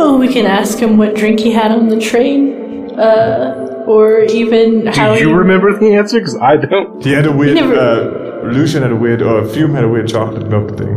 [0.00, 4.86] Oh, we can ask him what drink he had on the train, uh, or even
[4.86, 6.18] how Do he you remember the answer?
[6.20, 7.02] Because I don't.
[7.04, 7.54] He had a weird.
[7.56, 9.22] Never- Uh, Lucian had a weird.
[9.22, 10.94] Or Fume had a weird chocolate milk thing.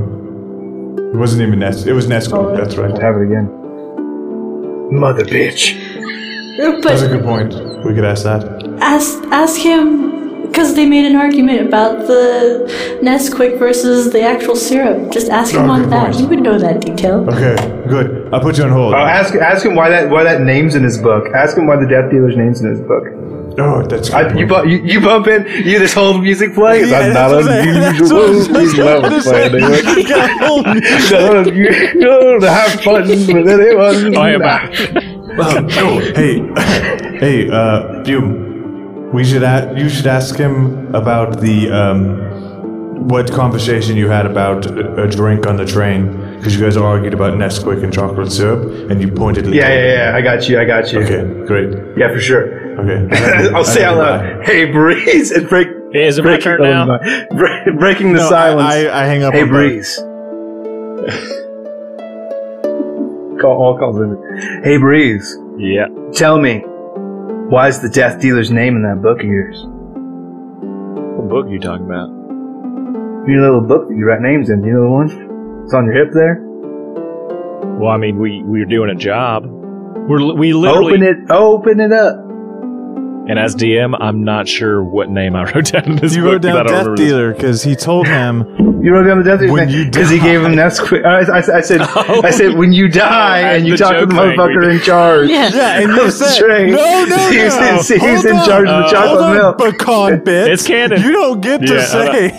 [1.13, 1.87] It wasn't even Nest.
[1.87, 2.33] It was Nesquik.
[2.33, 2.55] Oh.
[2.55, 2.95] That's right.
[3.01, 3.49] Have it again.
[4.91, 5.73] Mother bitch.
[6.83, 7.53] That's a But good point.
[7.85, 8.43] We could ask that.
[8.81, 10.10] ask ask him
[10.51, 12.67] because they made an argument about the
[13.01, 15.11] Nesquik versus the actual syrup.
[15.11, 16.07] Just ask him Oh, on that.
[16.11, 16.15] point.
[16.17, 17.25] He would know that detail.
[17.29, 17.55] Okay,
[17.87, 18.29] good.
[18.33, 18.93] I'll put you on hold.
[18.93, 21.27] Oh, ask ask him why that why that name's in his book.
[21.33, 23.03] Ask him why the Death Dealer's name's in his book.
[23.59, 24.15] oh, that's good.
[24.31, 26.89] I, you, bu- you you bump in you this whole music playing.
[26.89, 28.17] Yeah, I'm not that's what I'm- unusual.
[28.17, 29.97] what I'm You love it playing.
[29.97, 30.79] You got hold me.
[31.99, 34.15] Not to have fun with anyone.
[34.17, 34.71] Oh, yeah, back.
[35.31, 36.39] Um, oh, hey,
[37.19, 38.50] hey, uh, Fume.
[39.13, 44.65] We should a- you should ask him about the um, what conversation you had about
[44.67, 48.89] a, a drink on the train because you guys argued about Nesquik and chocolate syrup,
[48.89, 49.57] and you pointedly.
[49.57, 50.15] Yeah, yeah, yeah.
[50.17, 50.59] I got you.
[50.59, 51.01] I got you.
[51.01, 51.73] Okay, great.
[51.97, 52.79] Yeah, for sure.
[52.79, 53.49] Okay.
[53.53, 54.43] I'll say out loud.
[54.45, 55.67] Hey, Breeze, and break.
[55.93, 56.97] Is it my breaking- turn now?
[57.31, 58.73] Bre- breaking the No, silence.
[58.73, 59.33] I, I, I hang up.
[59.33, 59.55] hey, on both.
[59.57, 59.97] Breeze.
[63.41, 64.61] Call all calls in.
[64.63, 65.37] Hey, Breeze.
[65.57, 65.87] Yeah.
[66.13, 66.63] Tell me,
[67.51, 69.57] why is the Death Dealer's name in that book of yours?
[71.19, 72.07] What book are you talking about?
[73.27, 74.63] You know the little book that you write names in.
[74.63, 75.63] You know the one?
[75.65, 76.39] It's on your hip there.
[77.77, 79.43] Well, I mean, we we're doing a job.
[79.45, 81.29] We're we literally Open it.
[81.29, 82.30] Open it up.
[83.29, 86.31] And as DM, I'm not sure what name I wrote down in this You book.
[86.33, 87.07] wrote 'cause I down don't Death remember this.
[87.09, 88.45] Dealer because he told him
[88.83, 91.05] You wrote down the Death Dealer's When you because he gave him Nesquik.
[91.05, 92.21] I, I, I said, Oh.
[92.23, 94.37] I said, when you die and you the talk to the joke thing.
[94.37, 95.29] motherfucker in charge.
[95.29, 95.49] Yeah.
[95.53, 96.71] Yeah, and you Of the said train.
[96.71, 97.69] no, no, He's no.
[97.69, 98.45] in- he's Hold in on.
[98.47, 99.61] charge of the Uh, chocolate Hold milk.
[99.61, 100.49] on, pecan bits.
[100.61, 101.01] It's canon.
[101.01, 102.11] You don't get to Yeah, I know.
[102.11, 102.29] say.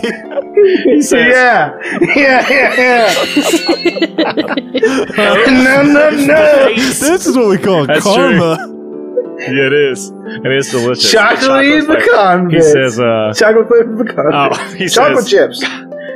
[0.84, 1.78] He says, Yeah,
[2.14, 4.54] yeah, yeah, yeah.
[5.46, 6.74] no, no, no.
[6.74, 8.58] this is what we call That's karma.
[9.52, 11.10] Yeah, it is, and it's delicious.
[11.10, 11.96] Chocolate flavor.
[11.96, 12.72] pecan He bits.
[12.72, 14.26] says, uh, chocolate flavored pecan.
[14.32, 15.64] oh, he chocolate says, chips.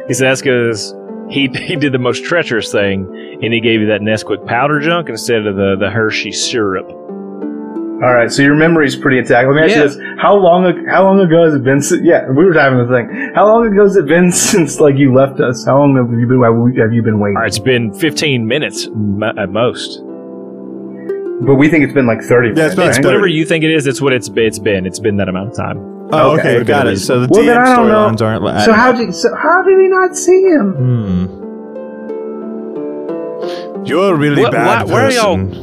[0.08, 0.94] he says because
[1.28, 3.06] he he did the most treacherous thing,
[3.42, 6.86] and he gave you that Nesquik powder junk instead of the the Hershey syrup.
[6.88, 9.48] All right, so your memory's pretty intact.
[9.48, 9.82] Let me ask Yeah.
[9.84, 10.84] you this: How long?
[10.86, 11.80] How long ago has it been?
[11.80, 13.32] Since, yeah, we were having the thing.
[13.34, 15.64] How long ago has it been since like you left us?
[15.64, 16.76] How long have you been?
[16.78, 17.36] Have you been waiting?
[17.36, 20.02] All right, it's been 15 minutes mo- at most.
[21.40, 22.48] But we think it's been like thirty.
[22.58, 23.10] Yeah, it's minutes, been right?
[23.10, 24.86] Whatever you think it is, it's what it's it's been.
[24.86, 25.78] It's been that amount of time.
[26.12, 26.98] Oh, Okay, okay, got it.
[26.98, 27.94] So the Well, then DM I don't know.
[28.08, 28.42] storylines aren't.
[28.44, 30.72] li- So how did so how did we not see him?
[30.72, 31.26] Hmm.
[33.84, 35.62] You're a really What- bad why- where are y'all- person.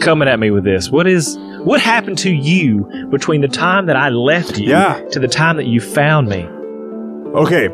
[0.00, 3.96] Coming at me with this, what is what happened to you between the time that
[3.96, 4.98] I left you Yeah.
[5.10, 6.48] to the time that you found me?
[7.34, 7.68] Okay,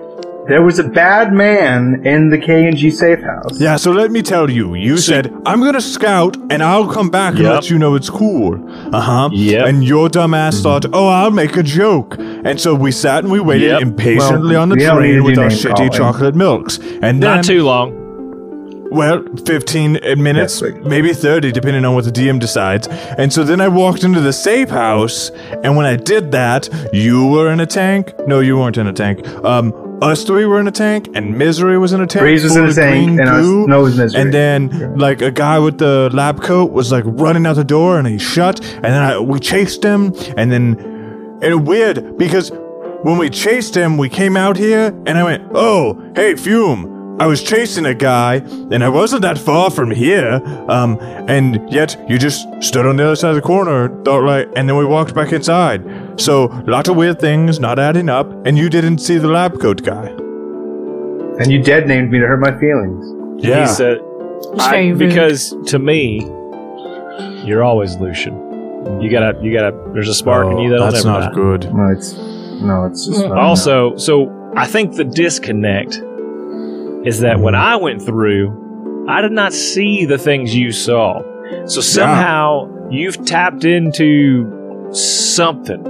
[0.49, 3.61] There was a bad man in the K and G safe house.
[3.61, 3.75] yeah.
[3.77, 4.75] So let me tell you.
[4.75, 7.53] You said I'm gonna scout and I'll come back and Yep.
[7.55, 8.55] let you know it's cool.
[8.93, 9.29] Uh huh.
[9.33, 9.67] Yep.
[9.67, 12.17] And your dumbass thought, oh, I'll make a joke.
[12.19, 13.83] And so we sat and we waited Yep.
[13.83, 15.91] impatiently Well, on the we don't need train to with our name shitty calling.
[15.93, 16.79] chocolate milks.
[17.03, 18.03] And then Not too long.
[18.93, 22.89] Well, 15 minutes, Yes, like- maybe 30, depending on what the DM decides.
[23.19, 25.33] And so then I walked into the safe house,
[25.65, 28.13] and when I did that, you were in a tank.
[28.29, 29.27] No, you weren't in a tank.
[29.45, 32.23] Um, us three were in a tank, and Misery was in a tank.
[32.23, 33.67] Breeze was in a tank, and us- goo.
[33.67, 34.21] no, was Misery.
[34.21, 37.99] And then, like, a guy with the lab coat was, like, running out the door,
[37.99, 42.51] and he shut, and then I, we chased him, and then, and weird, because
[43.03, 46.96] when we chased him, we came out here, and I went, oh, hey, Fume.
[47.19, 48.37] I was chasing a guy,
[48.71, 50.41] and I wasn't that far from here.
[50.69, 54.47] Um, and yet you just stood on the other side of the corner, thought right,
[54.55, 55.83] and then we walked back inside.
[56.21, 59.83] So, lots of weird things not adding up, and you didn't see the lab coat
[59.83, 60.09] guy.
[61.39, 63.45] And you dead named me to hurt my feelings.
[63.45, 63.63] Yeah.
[63.63, 63.99] He said,
[64.59, 66.21] I- because to me,
[67.47, 69.01] you're always Lucian.
[69.01, 69.73] You gotta, you gotta.
[69.95, 71.35] There's a spark in you that'll Oh, that's never not die.
[71.35, 71.75] good.
[71.75, 72.13] No, it's
[72.63, 75.97] no, it's just not Also, so I think the disconnect
[77.07, 81.21] is that when I went through, I did not see the things you saw.
[81.66, 85.83] So somehow you've tapped into something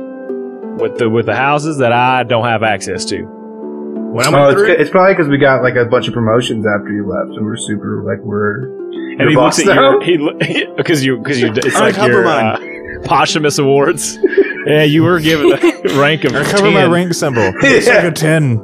[0.79, 3.23] with the with the houses that I don't have access to.
[3.25, 6.15] When I Oh, went it's, through, it's probably because we got like a bunch of
[6.15, 8.69] promotions after you left, and we're super like we're.
[9.13, 9.99] and your he looks at now?
[10.01, 12.99] you, he because you because you it's I like cover your mine.
[13.03, 14.19] uh, posthumous awards.
[14.67, 15.59] Yeah, you were given a
[16.01, 17.53] rank of I cover my rank symbol.
[17.63, 18.59] It's like a 10.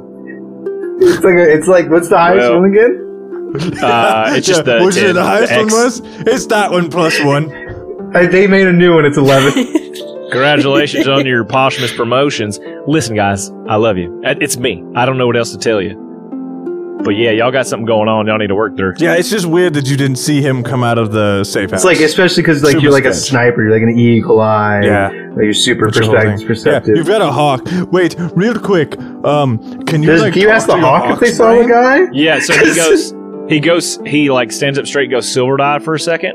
[0.99, 2.99] It's like a, it's like what's the highest Well, one again?
[3.83, 6.01] Uh, it's just the Which is the highest one was?
[6.03, 7.49] It's that one plus one.
[8.13, 9.05] They made a new one.
[9.05, 9.51] It's eleven.
[10.31, 12.59] Congratulations on your posthumous promotions.
[12.87, 14.21] Listen, guys, I love you.
[14.23, 14.83] Uh, It's me.
[14.95, 15.99] I don't know what else to tell you.
[17.03, 18.27] But yeah, y'all got something going on.
[18.27, 18.93] Y'all need to work through.
[18.99, 21.79] Yeah, it's just weird that you didn't see him come out of the safe house.
[21.79, 23.63] It's like especially because like Super you're like a sniper.
[23.63, 24.81] You're like an eagle eye.
[24.83, 25.07] Yeah.
[25.07, 26.47] Like you're super That's your whole perspective.
[26.47, 26.89] perceptive.
[26.95, 27.61] Yeah, you've got a hawk.
[27.91, 28.95] Wait, real quick.
[29.23, 32.07] Um, can you Does, like can you ask the hawk if they saw the guy?
[32.11, 33.13] Yeah, so he goes,
[33.49, 36.31] he goes, he like stands up straight, goes silver eyed for a second,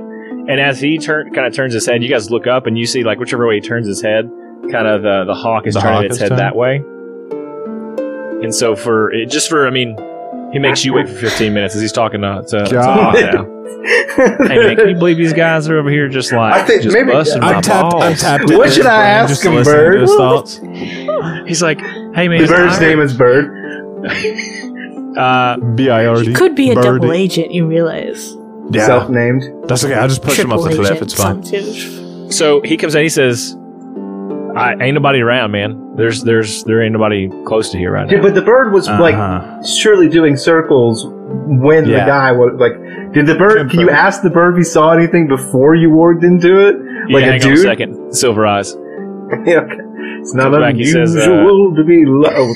[0.49, 2.87] and as he turn, kind of turns his head, you guys look up and you
[2.87, 4.31] see like whichever way he turns his head,
[4.73, 6.45] kind of the the hawk is The turning hawk its head turning?
[6.45, 6.77] that way,
[8.43, 9.97] And so for it, just for I mean,
[10.53, 12.43] he makes you wait for 15 minutes as he's talking to.
[12.49, 13.15] to, to God.
[13.17, 13.55] Octa.
[14.49, 16.95] hey man, can you believe these guys are over here just like I think just
[16.95, 17.95] maybe- busting my I'm tapped.
[17.97, 18.51] I'm tapped.
[18.51, 20.01] What should I ask him, listen Bird?
[20.01, 20.61] his thoughts.
[21.47, 21.81] He's like,
[22.15, 23.55] hey man, The bird's I- name is Bird.
[25.17, 26.33] Uh, B I R D.
[26.33, 27.01] Could be a Birdie.
[27.01, 28.37] double agent, you realize.
[28.71, 29.69] Yeah, Self-named.
[29.69, 29.95] that's okay.
[29.95, 31.03] I'll just push him Triple off the cliff.
[31.03, 32.31] It's fine.
[32.31, 33.57] so he comes in, he says,
[34.57, 35.95] I ain't nobody around, man.
[35.97, 38.23] There's there's there ain't nobody close to here right Yeah, now.
[38.25, 39.03] but the bird was Uh-huh.
[39.03, 42.75] like surely doing circles when the guy was like.
[43.13, 43.71] Did the bird?
[43.71, 46.77] Can you ask the bird if he saw anything before you walked into it?
[47.09, 47.59] Yeah, Like hang a on a dude.
[47.65, 48.13] second.
[48.15, 48.77] Silver eyes.
[49.47, 49.79] Yeah, okay.
[50.21, 52.55] It's not Comes back, he says, uh, unusual to be low.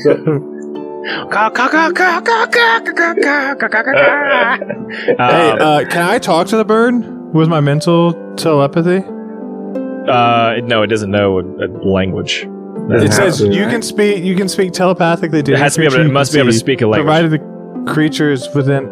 [5.18, 6.94] Hey, Um, uh, can I talk to the bird
[7.34, 8.98] with my mental telepathy?
[10.08, 12.42] uh, no, it doesn't know a, a language.
[12.42, 13.70] Doesn't It have says to, you right?
[13.70, 14.22] can speak.
[14.24, 16.32] You can speak telepathically to It has to be able to- creature it you must
[16.32, 17.04] can be able to see, speak a language.
[17.06, 18.90] provided the creature is within.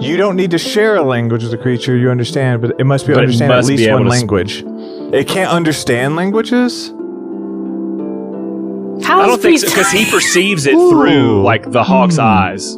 [0.00, 3.06] You don't need to share a language with the creature you understand, but it must
[3.06, 4.64] be able But to understand at must be least able one to s- language.
[5.14, 6.92] It can't understand languages.
[9.02, 10.90] How I don't think so because he perceives it Ooh.
[10.90, 12.22] through like the hawk's Hmm.
[12.22, 12.76] eyes.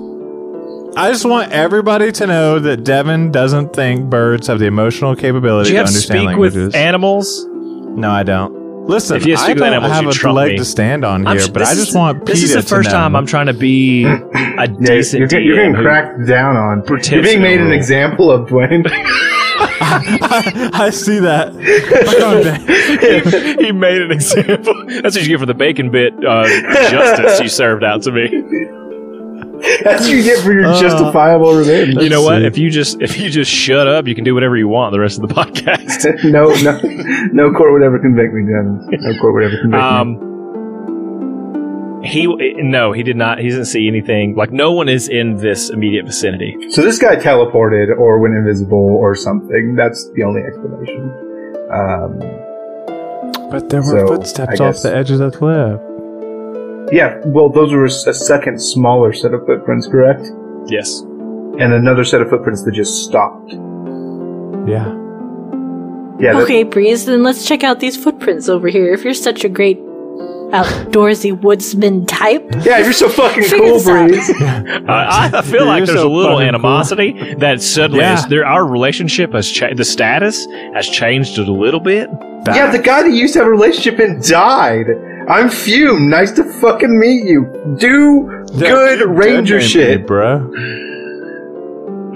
[0.97, 5.71] I just want everybody to know that Devin doesn't think birds have the emotional capability
[5.71, 6.67] Do you to have to understand speak languages.
[6.67, 7.47] with animals?
[7.51, 8.53] no, I don't.
[8.89, 10.57] Listen, If you I don't animals, have you a trump leg me.
[10.59, 12.91] to stand on I'm here, but this I is- just want This is the first
[12.91, 16.57] time I'm trying to be a Yeah, decent you're, get- you're getting who- cracked down
[16.57, 16.83] on.
[17.11, 18.87] You're being made an example of, Dwayne.
[19.91, 21.53] I see that.
[23.61, 24.75] he made an example.
[25.03, 26.45] That's what you get for the bacon bit uh,
[26.91, 28.29] justice you served out to me.
[29.85, 31.95] That's what you get for your Uh, justifiable revenge.
[32.03, 32.43] You know what?
[32.43, 35.01] If you just if you just shut up, you can do whatever you want the
[35.01, 36.05] rest of the podcast.
[36.31, 36.81] no, no,
[37.33, 38.87] no court would ever convict me, Devin.
[39.01, 39.79] No court would ever convict me.
[39.79, 40.25] Um,
[42.05, 42.27] he
[42.63, 43.39] no, he did not.
[43.41, 44.37] He doesn't see anything.
[44.37, 46.57] Like no one is in this immediate vicinity.
[46.71, 49.75] So this guy teleported or went invisible or something.
[49.77, 51.11] That's the only explanation.
[51.73, 52.19] Um,
[53.51, 55.81] But there were So, footsteps off the edge of the cliff.
[56.93, 60.27] Yeah, well, those were a second smaller set of footprints, correct?
[60.67, 61.01] Yes.
[61.01, 63.53] And another set of footprints that just stopped.
[64.69, 64.95] Yeah.
[66.21, 68.93] Yeah, that- Okay, Breeze, then let's check out these footprints over here.
[68.93, 69.79] If you're such a great
[70.51, 72.79] outdoorsy woodsman type, yeah.
[72.79, 73.83] You're so fucking cool.
[73.83, 74.31] Breeze.
[74.89, 78.15] Uh, I, I feel like You're there's so a little fucking animosity that suddenly Yeah.
[78.19, 79.77] is, there, our relationship has changed.
[79.77, 82.09] The status has changed a little bit.
[82.47, 84.87] Yeah, the guy that used to have a relationship and died.
[85.29, 86.09] I'm Fume.
[86.09, 87.45] Nice to fucking meet you.
[87.79, 90.07] Do good ranger shit.
[90.07, 90.37] bro.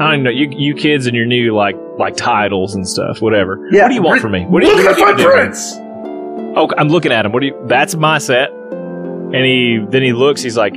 [0.00, 3.20] I don't know you you kids and your new like like titles and stuff.
[3.20, 3.68] Whatever.
[3.70, 4.44] Yeah, what do you want re- from me?
[4.46, 5.32] What do you Look at what the do you do?
[5.34, 5.74] footprints.
[6.56, 7.32] Oh, I'm looking at him.
[7.32, 7.64] What do you?
[7.66, 8.50] That's my set.
[8.50, 10.40] And he then he looks.
[10.42, 10.74] He's like,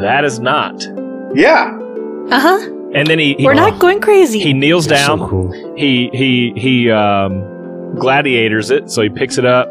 [0.00, 0.82] that is not.
[1.34, 1.78] Yeah.
[2.30, 2.70] uh huh.
[2.94, 4.38] And then he he, We're not going crazy.
[4.38, 5.18] he kneels down.
[5.18, 5.74] So cool.
[5.76, 8.90] He he he um gladiators it.
[8.90, 9.68] So he picks it up,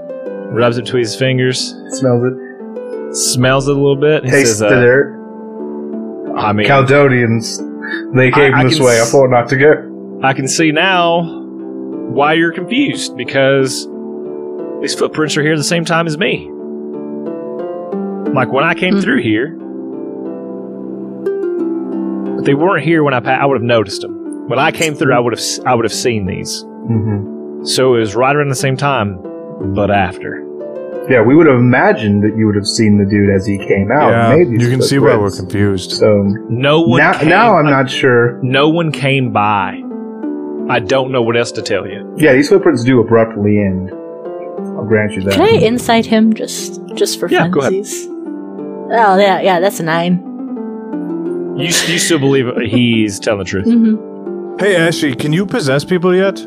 [0.51, 3.15] rubs it between his fingers, Smells it.
[3.15, 4.23] smells it a little bit.
[4.25, 5.19] He Tastes says, the uh, dirt.
[6.37, 7.59] I mean, Caldonians.
[8.15, 8.97] They came I- I this can way.
[8.97, 10.19] I s- thought not to go.
[10.23, 11.21] I can see now
[12.09, 13.87] why you're confused because
[14.81, 16.49] these footprints are here the same time as me.
[18.33, 18.99] Like when I came Hmm.
[19.01, 19.55] through here,
[22.35, 24.47] but they weren't here when I pa- I would have noticed them.
[24.47, 26.63] When I came through, I would have s- I would have seen these.
[26.87, 29.19] hmm So it was right around the same time,
[29.75, 30.41] but after.
[31.09, 33.91] Yeah, we would have imagined that you would have seen the dude as he came
[33.91, 34.09] out.
[34.11, 35.91] Yeah, and you can see why we're confused.
[35.91, 36.99] So No one.
[36.99, 38.39] now, came, now I'm not sure.
[38.41, 39.81] No one came by.
[40.69, 42.09] I don't know what else to tell you.
[42.17, 43.89] Yeah, these footprints do abruptly end.
[44.77, 45.33] I'll grant you that.
[45.33, 47.73] Can I insight him just just for Yeah, go ahead.
[47.73, 48.07] funsies?
[48.95, 50.21] Oh yeah, yeah, that's a nine.
[51.57, 53.65] You you still believe he's telling the truth?
[53.65, 54.57] Mm-hmm.
[54.59, 56.37] Hey, Ashley, can you possess people yet?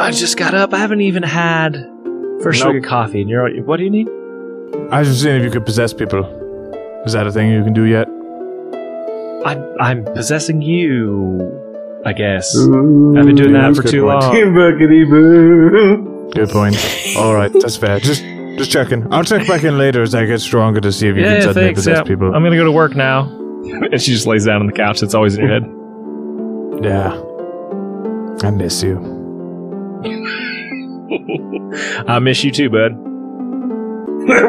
[0.00, 0.72] I just got up.
[0.74, 1.74] I haven't even had
[2.42, 2.70] first Nope.
[2.72, 3.20] swig of coffee.
[3.20, 4.08] And you're what do you need?
[4.90, 6.24] I was just saying if you could possess people.
[7.06, 8.08] Is that a thing you can do yet?
[9.46, 11.56] I, I'm possessing you.
[12.04, 12.56] I guess.
[12.56, 14.22] Ooh, I've been doing that that's for a good too point.
[14.22, 14.34] long.
[14.34, 16.30] Buckety boo.
[16.34, 16.76] Good point.
[17.18, 17.98] All right, that's fair.
[18.00, 18.22] Just,
[18.56, 19.12] just checking.
[19.12, 21.74] I'll check back in later as I get stronger to see if you can suddenly
[21.74, 22.34] possess people.
[22.34, 23.24] I'm gonna go to work now.
[23.64, 25.00] and she just lays down on the couch.
[25.00, 25.64] That's always in your head.
[26.82, 29.19] yeah, I miss you.
[32.08, 32.92] I miss you too, bud.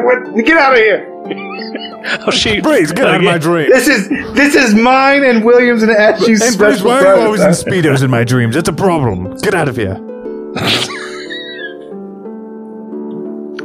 [0.04, 0.44] what?
[0.44, 1.08] Get out of here!
[2.26, 2.64] Oh shoot!
[2.64, 3.70] Breeze, get out of my dream.
[3.70, 7.22] This is this is mine and Williams and Ashley's Hey, special Breeze, why are you
[7.22, 8.56] always in speedos in my dreams?
[8.56, 9.36] It's a problem.
[9.38, 9.94] Get out of here.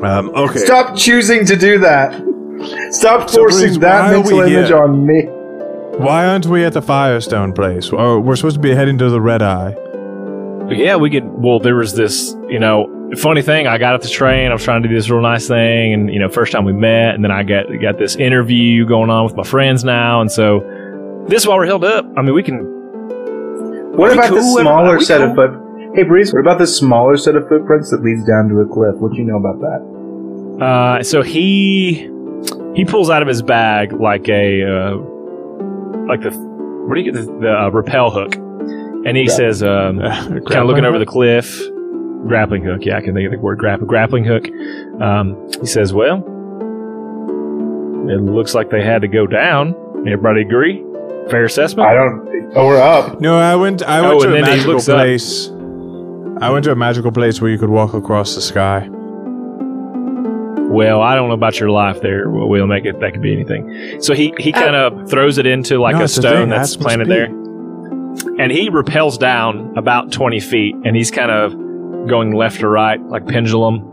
[0.04, 0.60] Um, okay.
[0.60, 2.14] Stop choosing to do that.
[2.94, 4.78] Stop So, forcing Breeze, that mental image here?
[4.78, 5.24] on me.
[5.98, 7.90] Why aren't we at the Firestone place?
[7.92, 9.76] Oh, we're supposed to be heading to the Red Eye.
[10.70, 11.24] Yeah, we could.
[11.26, 13.68] Well, there was this, you know, funny thing.
[13.68, 14.50] I got off the train.
[14.50, 16.74] I was trying to do this real nice thing, and you know, first time we
[16.74, 20.32] met, and then I got got this interview going on with my friends now, and
[20.32, 20.60] so
[21.28, 22.06] this while we're held up.
[22.18, 22.58] I mean, we can.
[23.96, 24.60] What about the cool?
[24.60, 25.30] Are smaller set cool?
[25.30, 25.96] of foot?
[25.96, 26.34] Hey, Breeze.
[26.34, 28.96] What about the smaller set of footprints that leads down to a cliff?
[28.96, 30.64] What do you know about that?
[30.64, 32.10] Uh, so he
[32.76, 34.96] he pulls out of his bag like a uh,
[36.08, 36.32] like the
[36.88, 38.36] where do you get the, the uh, rappel hook,
[39.08, 39.30] and he Yeah.
[39.30, 41.60] says, um, kind of looking over the cliff,
[42.28, 42.86] grappling hook.
[42.86, 44.48] Yeah, I can think of the word grappling grappling hook.
[45.02, 46.18] Um, he says, "Well,
[48.10, 49.76] it looks like they had to go down.
[50.08, 50.84] Everybody agree?
[51.30, 52.28] Fair assessment." I don't.
[52.56, 53.20] Oh, we're up.
[53.20, 53.84] No, I went.
[53.88, 54.96] I Oh, went to and a then he magical looks up.
[54.98, 55.50] place.
[56.40, 58.88] I went to a magical place where you could walk across the sky.
[60.70, 62.30] Well, I don't know about your life there.
[62.30, 63.00] Well, we'll make it.
[63.00, 64.02] That could be anything.
[64.02, 66.72] So he he kind of throws it into like No, a it's a stone that's
[66.74, 67.14] Ask Miss planted P.
[67.14, 67.28] there,
[68.40, 71.54] and he repels down about twenty feet, and he's kind of
[72.08, 73.92] going left to right, like pendulum,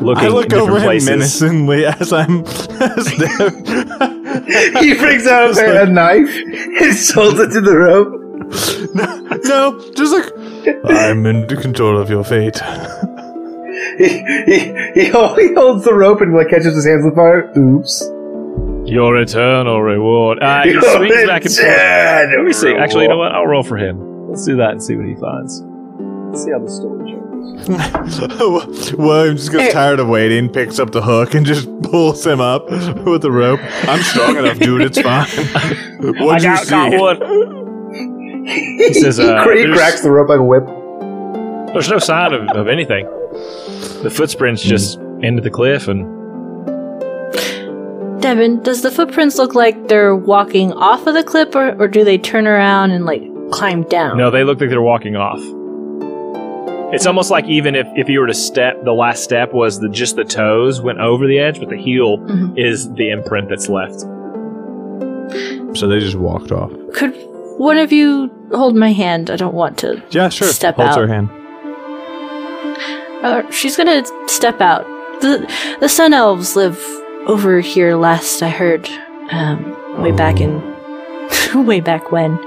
[0.00, 2.44] looking I look in different over him menacingly as I'm.
[2.44, 3.08] As
[4.82, 8.14] he brings out a, a knife and holds it to the rope.
[8.94, 10.32] no, no just like
[10.84, 12.60] I'm in control of your fate.
[13.98, 14.58] He, he,
[14.94, 17.52] he, he holds the rope and like catches his hands on fire.
[17.58, 18.17] Oops.
[18.88, 20.42] Your eternal reward.
[20.42, 21.68] Uh, he Your swings back and forth.
[21.68, 22.74] Let me see.
[22.74, 23.32] Actually, you know what?
[23.32, 24.28] I'll roll for him.
[24.28, 25.62] Let's do that and see what he finds.
[26.28, 28.92] Let's see how the story goes.
[28.98, 32.70] William just gets tired of waiting, picks up the hook, and just pulls him up
[32.70, 33.60] with the rope.
[33.88, 34.82] I'm strong enough, dude.
[34.82, 35.26] It's fine.
[36.00, 36.70] What'd you got, see?
[36.70, 38.44] got one.
[38.46, 40.64] He, says, he, uh, he cracks the rope like a whip.
[41.72, 43.04] There's no sign of, of anything.
[44.02, 46.17] The footprints just into the cliff, and
[48.20, 52.04] Devin, does the footprints look like they're walking off of the cliff, or, or do
[52.04, 54.16] they turn around and like climb down?
[54.18, 55.40] no, they look like they're walking off.
[56.94, 59.88] It's almost like even if, if you were to step, the last step was the
[59.90, 62.58] just the toes went over the edge, but the heel Mhm.
[62.58, 64.00] is the imprint that's left.
[65.76, 66.72] So they just walked off.
[66.94, 67.14] Could
[67.58, 69.30] one of you hold my hand?
[69.30, 70.02] I don't want to.
[70.10, 70.48] Yeah, sure.
[70.48, 71.00] Step Holds out.
[71.00, 71.28] her hand.
[73.22, 74.86] Uh, she's gonna step out.
[75.20, 75.46] the
[75.80, 76.78] The Sun Elves live
[77.28, 77.94] over here.
[77.94, 78.88] Last I heard,
[79.30, 80.60] um, way back in,
[81.66, 82.38] way back when.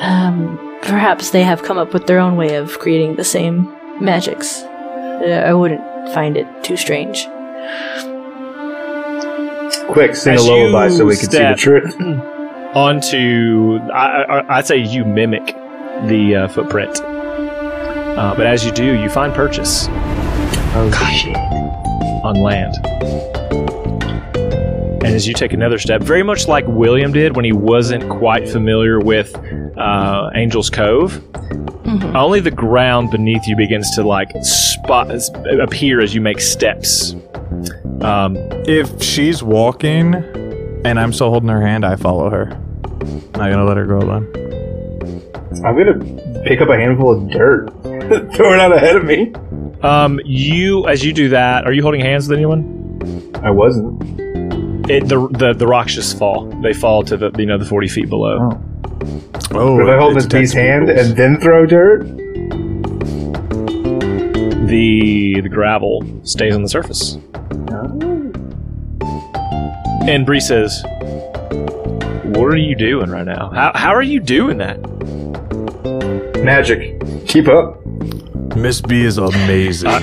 [0.00, 4.62] Um, perhaps they have come up with their own way of creating the same magics.
[4.62, 5.80] Uh, I wouldn't
[6.12, 7.26] find it too strange.
[9.88, 11.94] Quick, sing As a lullaby so we can see the truth.
[12.74, 15.46] Onto, I, I, I'd say you mimic
[16.08, 19.88] the uh, footprint, uh, but as you do, you find purchase
[22.24, 22.74] on land.
[25.04, 28.48] And as you take another step, very much like William did when he wasn't quite
[28.48, 29.34] familiar with
[29.76, 31.20] uh, Angel's Cove,
[31.82, 32.14] Mhm.
[32.14, 35.10] only the ground beneath you begins to like spot
[35.60, 37.16] appear as you make steps.
[38.00, 38.36] Um,
[38.66, 40.14] If she's walking
[40.84, 42.46] and I'm still holding her hand, I follow her.
[43.36, 44.28] Not gonna let her go alone.
[45.64, 47.70] I'm gonna pick up a handful of dirt,
[48.34, 49.32] throw it out ahead of me.
[49.82, 52.62] um, you as you do that, are you holding hands with anyone?
[53.42, 54.00] I wasn't.
[54.92, 56.46] It, the, the the rocks just fall.
[56.62, 58.38] They fall to the you know the forty feet below.
[58.52, 58.68] Oh.
[59.54, 62.04] Oh, But if I hold it's Miss B's hand and then throw dirt,
[64.66, 67.18] The the gravel stays on the surface.
[70.08, 70.82] And Bree says,
[72.24, 73.50] "What are you doing right now?
[73.50, 74.78] How how are you doing that?"
[76.42, 77.00] magic.
[77.26, 77.84] Keep up.
[78.56, 79.88] Miss B is amazing.
[79.88, 80.00] Uh,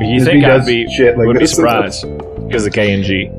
[0.00, 1.54] You Miss think B I'd does be shit like would be this.
[1.54, 2.04] surprised
[2.46, 3.30] because of K and G.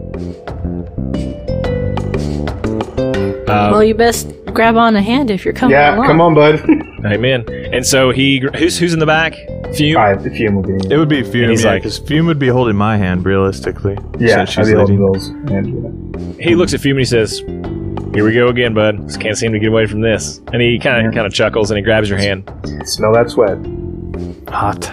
[3.48, 6.08] Um, well, you best grab on a hand if you're coming Yeah, along.
[6.08, 6.60] come on, bud.
[7.06, 7.46] Amen.
[7.74, 9.36] And so he who's who's in the back?
[9.76, 9.98] Fume.
[9.98, 10.74] Alright, the fume will be.
[10.94, 13.98] it would be Fume, he's yeah, like- because Fume would be holding my hand realistically.
[14.20, 16.12] Yeah, since she's I'd be holding leading.
[16.12, 16.42] Bill's hand.
[16.42, 19.08] He looks at Fume and he says, "Here we go again, bud.
[19.08, 21.16] Just can't seem to get away from this." And he kind of Yeah.
[21.16, 22.50] kind of chuckles and he grabs your hand.
[22.86, 23.58] Smell that sweat.
[24.54, 24.92] Hot.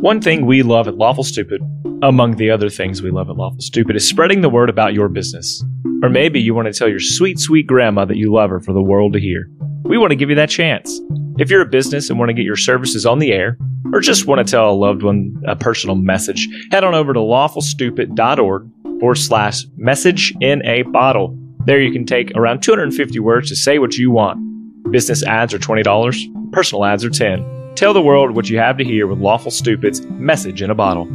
[0.00, 1.60] One thing we love at Lawful Stupid,
[2.02, 5.10] among the other things we love at Lawful Stupid, is spreading the word about your
[5.10, 5.62] business.
[6.02, 8.72] Or maybe you want to tell your sweet, sweet grandma that you love her for
[8.72, 9.46] the world to hear.
[9.82, 10.98] We want to give you that chance.
[11.38, 13.58] If you're a business and want to get your services on the air,
[13.92, 17.20] or just want to tell a loved one a personal message, head on over to
[17.20, 18.70] lawfulstupid.org
[19.00, 21.36] forward slash message in a bottle.
[21.66, 24.90] There you can take around 250 words to say what you want.
[24.90, 27.59] Business ads are $20, personal ads are 10.
[27.74, 31.08] Tell the world what you have to hear with Lawful Stupid's message in a bottle.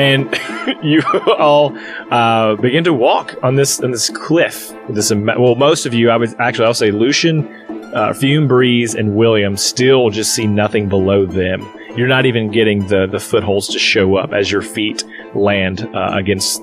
[0.00, 0.30] and
[0.82, 1.02] you
[1.38, 1.76] all
[2.10, 4.72] uh, begin to walk on this on this cliff.
[4.88, 7.46] This well, most of you, I would actually, I'll say Lucian,
[7.94, 11.68] uh, Fume, Breeze, and William still just see nothing below them.
[11.96, 15.04] You're not even getting the the footholds to show up as your feet
[15.34, 16.62] land uh, against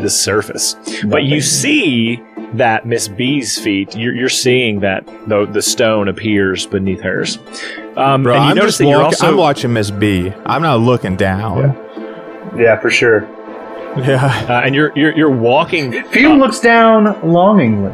[0.00, 0.76] the surface.
[1.04, 2.22] But you see
[2.54, 3.94] that Miss B's feet.
[3.96, 7.38] You're, you're seeing that the the stone appears beneath hers.
[7.96, 10.32] Um, Bro, and you I'm notice that you're also I'm watching Miss B.
[10.46, 11.58] I'm not looking down.
[11.58, 11.87] Yeah,
[12.78, 13.28] for sure.
[13.96, 14.46] Yeah.
[14.48, 17.92] uh, and you're you're you're walking Fume looks down longingly.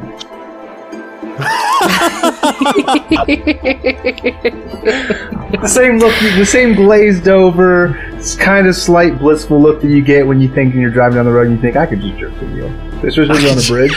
[5.61, 7.95] the same look, the same glazed over,
[8.39, 11.25] kind of slight blissful look that you get when you think and you're driving down
[11.25, 12.69] the road and you think I could just jerk the wheel,
[13.07, 13.95] especially on the bridge,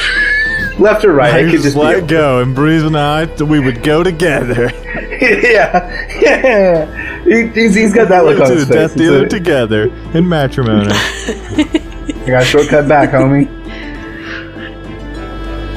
[0.80, 1.34] left or right.
[1.34, 2.08] I It could just just let be.
[2.08, 4.72] go, and Breeze and I, we would go together.
[5.22, 7.24] yeah, yeah.
[7.24, 8.74] He, he's, he's got that look on his face.
[8.74, 10.88] death It's dealer a- together in matrimony.
[10.92, 13.48] I got a shortcut back, homie.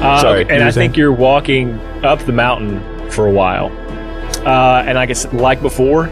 [0.01, 2.81] Uh, Sorry, and were I think you're walking up the mountain
[3.11, 3.67] for a while.
[4.47, 6.07] Uh, and I guess, like before,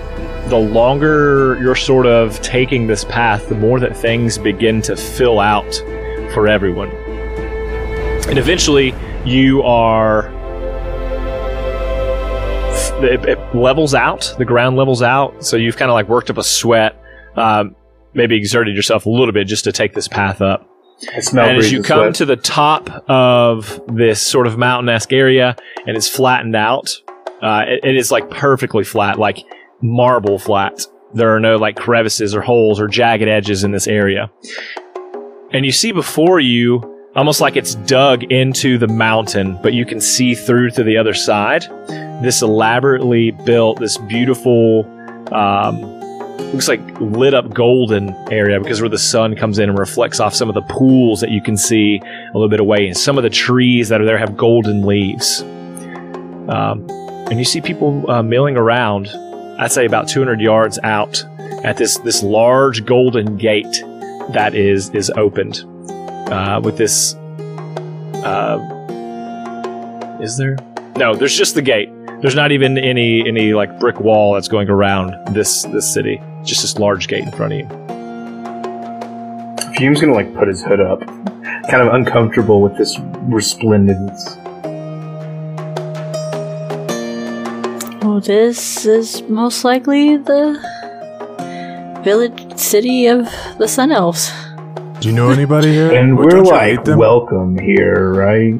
[0.47, 5.39] the longer you're sort of taking this path, the more that things begin to fill
[5.39, 5.73] out
[6.33, 6.91] for everyone.
[8.29, 8.93] And eventually,
[9.25, 10.27] you are.
[13.03, 16.37] It, it levels out, the ground levels out, so you've kind of like worked up
[16.37, 17.01] a sweat,
[17.37, 17.75] um,
[18.13, 20.69] maybe exerted yourself a little bit just to take this path up
[21.47, 22.15] and as you come sweat.
[22.15, 25.55] to the top of this sort of mountain-esque area
[25.87, 26.93] and it's flattened out
[27.41, 29.37] uh, it- it is like perfectly flat like
[29.81, 34.29] marble flat there are no like crevices or holes or jagged edges in this area
[35.53, 36.81] and you see before you
[37.15, 41.13] almost like it's dug into the mountain but you can see through to the other
[41.13, 41.63] side.
[42.23, 44.85] This elaborately built this beautiful
[45.33, 45.81] um,
[46.51, 50.33] looks like lit up golden area because where the sun comes in and reflects off
[50.33, 52.87] some of the pools that you can see a little bit away.
[52.87, 55.41] And some of the trees that are there have golden leaves.
[55.41, 56.85] Um,
[57.29, 59.07] and you see people uh, milling around
[59.59, 61.23] i'd say about 200 yards out
[61.63, 63.83] at this this large golden gate
[64.33, 65.63] that is is opened
[66.31, 67.15] uh, with this
[68.23, 68.57] uh,
[70.21, 70.57] is there?
[70.97, 71.89] No there's just the gate.
[72.21, 76.21] There's not even any any like brick wall that's going around this this city.
[76.43, 77.67] Just this large gate in front of you.
[79.77, 80.99] Fume's gonna like put his hood up,
[81.69, 84.35] kind of uncomfortable with this resplendence.
[88.01, 90.59] Oh, this is most likely the
[92.03, 93.25] village city of
[93.57, 94.31] the Sun Elves.
[95.01, 95.93] Do you know anybody here?
[95.93, 96.97] And What, we're don't like, them?
[96.99, 98.53] welcome here, right?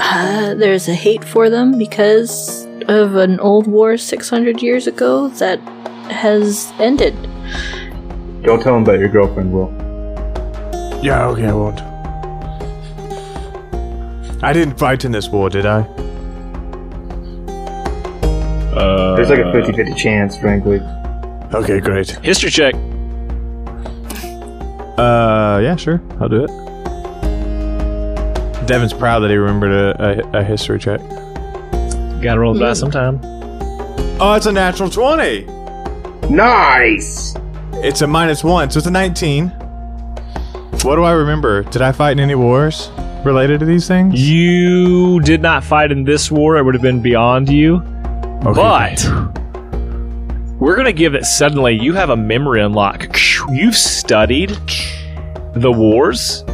[0.00, 5.60] Uh, there's a hate for them because of an old war 600 years ago that
[6.10, 7.14] has ended.
[8.42, 9.70] Don't tell them about your girlfriend, Will.
[11.00, 11.80] Yeah, okay, I won't.
[14.42, 15.82] I didn't fight in this war, did I?
[18.74, 20.80] uh, There's like a 50 50 chance, frankly.
[21.54, 22.10] Okay, great.
[22.22, 22.74] history check
[24.98, 26.50] Uh, yeah, sure, I'll do it.
[28.66, 31.00] Devin's proud that he remembered a, a, a history check.
[32.20, 33.18] gotta roll the dice sometime
[34.20, 35.46] Oh, it's a natural 20!
[36.28, 37.34] Nice!
[37.74, 39.48] It's a minus one, so it's a 19.
[40.82, 41.62] What do I remember?
[41.62, 42.90] Did I fight in any wars
[43.24, 44.28] related to these things?
[44.28, 47.76] you did not fight in this war it would have been beyond you
[48.44, 49.37] Okay, but
[50.58, 53.06] we're gonna give it suddenly you have a memory unlock
[53.50, 54.50] you've studied
[55.54, 56.44] the wars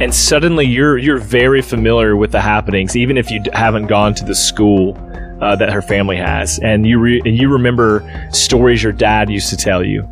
[0.00, 4.24] and suddenly you're you're very familiar with the happenings even if you haven't gone to
[4.24, 4.96] the school
[5.40, 8.02] uh, that her family has and you re- and you remember
[8.32, 10.02] stories your dad used to tell you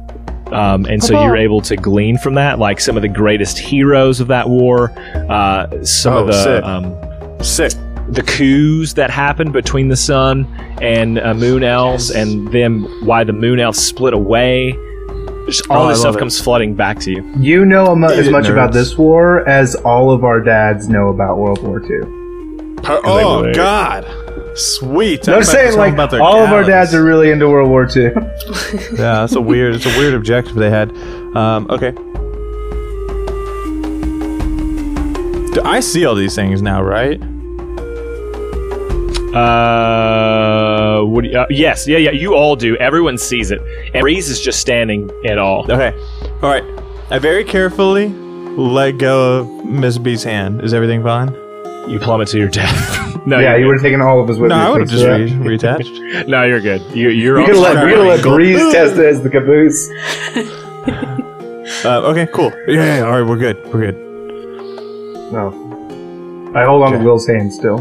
[0.53, 4.19] um, and so you're able to glean from that like some of the greatest heroes
[4.21, 4.91] of that war
[5.31, 6.65] uh, some Oh, of the sick.
[6.65, 7.73] um, Sick.
[8.11, 10.47] The coups that happened between the sun
[10.83, 14.73] and uh, moon elves and them why the moon elves split away
[15.47, 16.19] just all Oh, this stuff it.
[16.19, 19.75] comes flooding back to you You know mu- as Idiot much about this war as
[19.77, 22.01] all of our dads know about World War II.
[22.85, 23.55] Oh, wait.
[23.55, 24.07] God.
[24.57, 25.29] Sweet.
[25.29, 27.85] I'm saying like them about their all of our dads are really into World War
[27.85, 28.11] II.
[28.93, 29.75] Yeah, that's a weird.
[29.77, 30.91] It's a weird objective they had.
[31.37, 31.93] Um, okay.
[35.53, 37.21] Do I see all these things now, right?
[39.35, 41.23] Uh, what?
[41.25, 42.11] Do you, uh, yes, yeah, yeah.
[42.11, 42.77] You all do.
[42.77, 43.61] Everyone sees it.
[43.95, 45.65] And Breeze is just standing at all.
[45.71, 45.93] Okay.
[46.43, 46.65] All right.
[47.11, 50.63] I very carefully let go of Miss B's hand.
[50.63, 51.33] Is everything fine?
[51.89, 53.17] You plummet to your death.
[53.27, 54.63] no, yeah, you're would have taken all of us with No, you.
[54.63, 55.39] I would have please, just yeah.
[55.39, 56.13] re- reattached.
[56.13, 56.29] good.
[56.29, 56.83] No, you're good.
[56.95, 57.37] You, you're.
[57.37, 57.87] We all could let fine.
[57.87, 59.89] we could let Breeze test it as the caboose.
[61.83, 62.51] Uh, okay, cool.
[62.67, 63.57] Yeah, yeah, yeah, all right, we're good.
[63.73, 63.95] We're good.
[65.33, 65.49] No,
[66.55, 66.99] I hold on Okay.
[66.99, 67.79] to Will's hand still.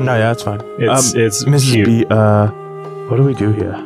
[0.00, 0.60] No, yeah, that's fine.
[0.78, 1.72] It's um, it's Mrs.
[1.72, 1.86] cute.
[1.86, 2.48] B, uh,
[3.08, 3.76] what do we do here?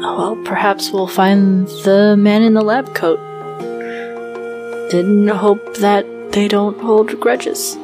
[0.00, 3.18] Well, perhaps we'll find the man in the lab coat.
[4.90, 7.76] Didn't hope that they don't hold grudges.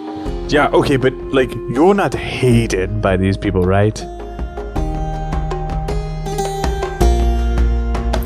[0.49, 3.97] Yeah, okay, but like, you're not hated by these people, right?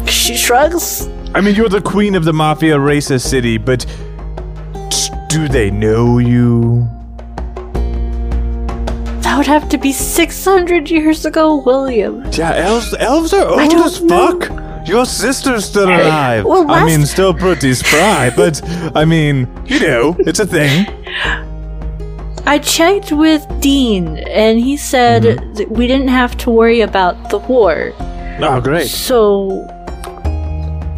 [0.09, 1.09] She shrugs.
[1.35, 3.89] I mean, you're the queen of the mafia racist city, but t-
[5.31, 6.89] do they know you?
[9.23, 12.25] That would have to be 600 years ago, William.
[12.33, 14.39] Yeah, elves, elves are old as know.
[14.39, 14.89] fuck.
[14.89, 16.45] Your sister's still alive.
[16.45, 18.61] well, I mean, still pretty spry, but
[18.97, 20.87] I mean, you know, it's a thing.
[22.47, 25.55] I checked with Dean, and he said Mm-hmm.
[25.55, 27.93] that we didn't have to worry about the war.
[28.43, 28.89] Oh, great.
[28.89, 29.67] So.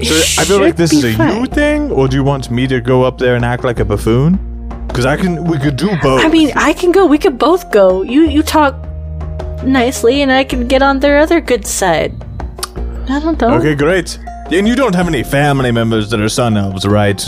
[0.03, 2.81] So I feel like this is a you thing, or do you want me to
[2.81, 4.39] go up there and act like a buffoon?
[4.89, 6.25] Because I can, we could do both.
[6.25, 7.07] I mean, I can go.
[7.07, 8.03] We could both go.
[8.03, 8.75] You you talk
[9.65, 12.13] nicely, and I can get on their other good side.
[13.09, 13.55] I don't know.
[13.55, 14.19] okay, great.
[14.51, 17.25] And you don't have any family members that are sun elves, right?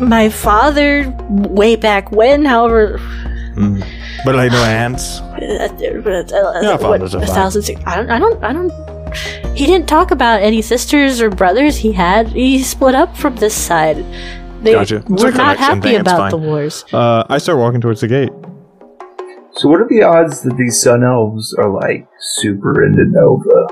[0.00, 2.98] My father, way back when, however,
[4.24, 5.20] But like no aunts.
[5.20, 7.86] uh, uh, Yeah, what, fathers are a fine.
[7.86, 8.10] I don't.
[8.10, 8.44] I don't.
[8.44, 8.93] I don't.
[9.54, 12.28] He didn't talk about any sisters or brothers he had.
[12.28, 14.04] He split up from this side.
[14.62, 15.04] They Gotcha.
[15.08, 16.84] It's not happy thing, about the wars.
[16.92, 18.32] Uh, I start walking towards the gate.
[19.52, 23.66] So, what are the odds that these sun elves are like super into Nova?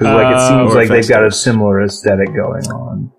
[0.00, 3.10] Because like it Uh, seems or like they've got a similar aesthetic going on.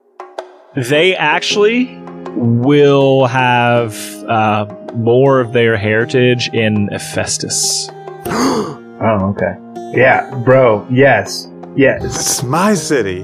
[0.76, 1.98] They actually
[2.36, 3.96] will have
[4.28, 4.66] uh,
[4.96, 7.90] more of their heritage in Hephaestus.
[9.04, 9.56] Oh, okay.
[9.98, 10.86] Yeah, bro.
[10.92, 12.04] Yes, yes.
[12.06, 13.22] It's my city.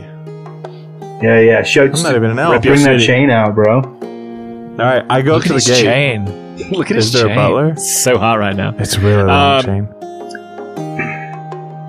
[1.22, 1.62] Yeah, yeah.
[1.64, 1.86] Show.
[1.86, 2.64] I'm not even an elf.
[2.64, 3.82] Bring that chain out, bro.
[3.84, 5.84] All right, I go Look to at the his gate.
[5.84, 6.26] chain.
[6.72, 7.70] Look at Is his there a butler?
[7.74, 8.74] It's so hot right now.
[8.80, 9.88] It's really long Um, chain.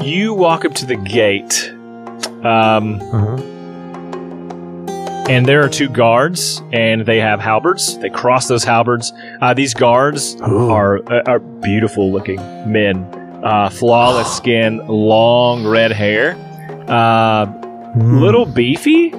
[0.06, 1.70] You walk up to the gate,
[2.44, 3.36] um, Uh-huh.
[5.28, 7.98] And there are two guards, and they have halberds.
[7.98, 9.12] They cross those halberds.
[9.40, 10.70] Uh, these guards Ooh.
[10.70, 12.36] are uh, are beautiful looking
[12.70, 13.04] men,
[13.44, 16.36] uh, flawless skin, long red hair,
[16.88, 17.46] uh,
[17.88, 18.18] Hmm.
[18.20, 19.10] little beefy,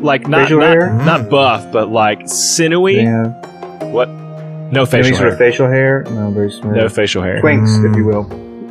[0.00, 0.92] like not Facial not, hair?
[0.92, 3.02] not buff, but like sinewy.
[3.02, 3.28] Yeah.
[3.90, 4.08] What?
[4.08, 5.32] No Any facial sort hair.
[5.32, 6.04] of facial hair?
[6.10, 6.76] No, very smooth.
[6.76, 7.40] no facial hair.
[7.42, 8.24] Twinks, if you will.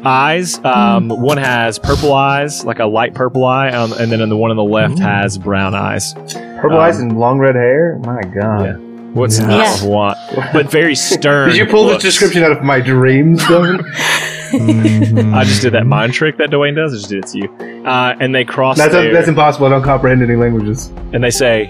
[0.06, 0.60] Eyes.
[0.64, 4.52] Um, one has purple eyes, like a light purple eye, um, and then the one
[4.52, 6.14] on the left has brown eyes.
[6.14, 8.00] Purple Um, eyes and long red hair.
[8.06, 8.66] My God.
[8.66, 8.76] Yeah.
[9.14, 9.48] What's Yeah.
[9.48, 9.74] not Yeah.
[9.76, 10.18] of what?
[10.54, 11.50] But very stern.
[11.50, 12.04] Did you pull looks.
[12.04, 13.82] this description out of my dreams, Dylan?
[14.52, 15.34] Mhm.
[15.34, 16.94] I just did that mind trick that Dwayne does.
[16.94, 17.86] I just did it to you.
[17.86, 19.66] Uh, and they cross that's, there, that's impossible.
[19.66, 20.94] I don't comprehend any languages.
[21.12, 21.70] and they say,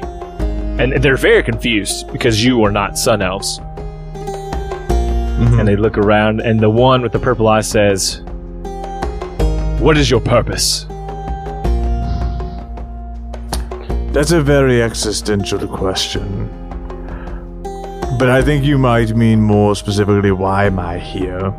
[0.77, 3.59] and they're very confused because you are not sun elves.
[5.37, 5.59] Mhm.
[5.59, 8.21] And they look around, and the one with the purple eye says,
[9.79, 10.85] "What is your purpose?"
[14.13, 16.49] That's a very existential question.
[18.17, 21.53] But I think you might mean more specifically, why am I here?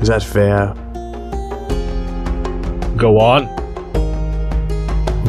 [0.00, 0.72] Is that fair?
[2.96, 3.48] Go on.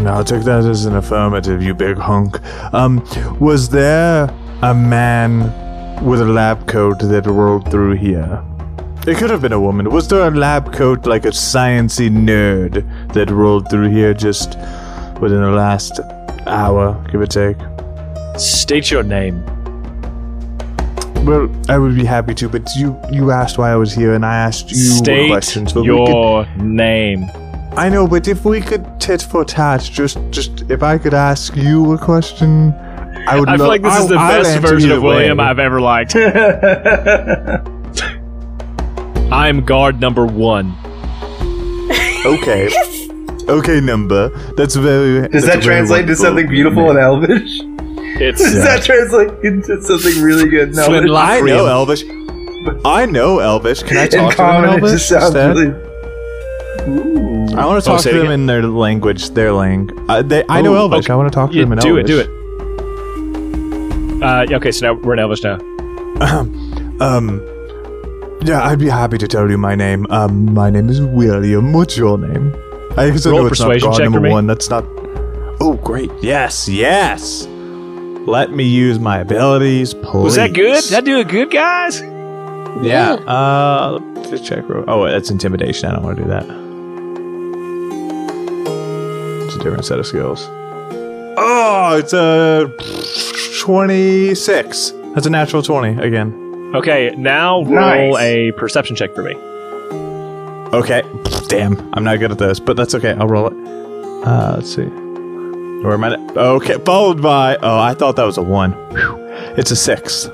[0.03, 2.39] No, I'll take that as an affirmative, you big hunk.
[2.71, 3.03] Um,
[3.39, 4.29] was there
[4.61, 5.51] a man
[6.01, 8.43] with a lab coat that rolled through here?
[9.07, 9.89] It could have been a woman.
[9.89, 14.57] Was there a lab coat like a sciency nerd that rolled through here just
[15.19, 15.99] within the last
[16.47, 17.57] hour, give or take?
[18.37, 19.43] State your name.
[21.25, 24.25] Well, I would be happy to, but you you asked why I was here, and
[24.25, 25.73] I asked you State questions.
[25.73, 27.25] But your name.
[27.73, 31.55] I know, but if we could tit for tat, just just if I could ask
[31.55, 32.73] you a question,
[33.27, 33.49] I would.
[33.49, 35.43] I feel lo- like this is the I'll best version of William way.
[35.45, 36.15] I've ever liked.
[39.31, 40.75] I'm guard number one.
[42.25, 42.69] Okay.
[43.47, 44.29] okay, number.
[44.55, 45.27] That's very.
[45.29, 47.61] Does that's that translate to something beautiful in Elvish?
[48.23, 50.75] It's Does that translate into something really good?
[50.75, 51.57] No, Flint it's- Lock- I Korean.
[51.57, 52.03] know Elvish.
[52.85, 53.81] I know Elvish.
[53.83, 55.57] Can I in talk to them in common, it Elvish just sounds instead?
[55.57, 55.73] really.
[56.89, 57.57] Ooh.
[57.57, 58.39] I want to Oh, talk say to them again.
[58.41, 59.89] in their language, their lang.
[60.09, 61.05] Uh, they, I know Oh, Elvish.
[61.05, 61.13] okay.
[61.13, 62.05] I want to talk to Yeah, them in do Elvish.
[62.07, 62.40] Do it, do it.
[64.21, 65.57] Uh, yeah, okay, so now we're in Elvish now.
[67.01, 67.41] Um,
[68.43, 70.05] yeah, I'd be happy to tell you my name.
[70.11, 71.73] Um, my name is William.
[71.73, 72.53] What's your name?
[72.95, 74.45] I guess I Roll know a it's not persuasion God check number one.
[74.45, 74.83] That's not.
[75.59, 76.11] Oh, great.
[76.21, 77.47] Yes, yes.
[78.27, 80.23] Let me use my abilities, please.
[80.23, 80.83] Was that good?
[80.83, 82.01] Did I do it good, guys?
[82.83, 83.13] Yeah.
[83.25, 83.97] Uh,
[84.29, 84.69] let's check.
[84.69, 85.89] real- Oh, that's intimidation.
[85.89, 86.43] I don't want to do that.
[89.47, 90.47] It's a different set of skills.
[91.37, 92.71] Oh, it's a
[93.61, 94.91] twenty-six.
[95.13, 96.71] That's a natural twenty again.
[96.75, 98.19] Okay, now roll Nice.
[98.19, 99.35] a perception check for me.
[100.75, 101.03] Okay.
[101.47, 103.11] Damn, I'm not good at this, but that's okay.
[103.13, 103.53] I'll roll it.
[104.25, 104.85] Uh, let's see.
[104.85, 106.15] Where am I?
[106.37, 107.57] Okay, followed by.
[107.57, 108.71] Oh, I thought that was a one.
[108.91, 109.17] Whew.
[109.57, 110.29] It's a six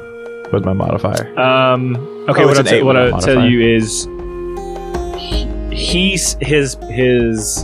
[0.54, 1.28] with my modifier.
[1.40, 1.96] Um,
[2.30, 3.48] okay, Oh, what it's I an t- what with a I tell modifier.
[3.50, 4.08] you is
[5.72, 7.64] he's his his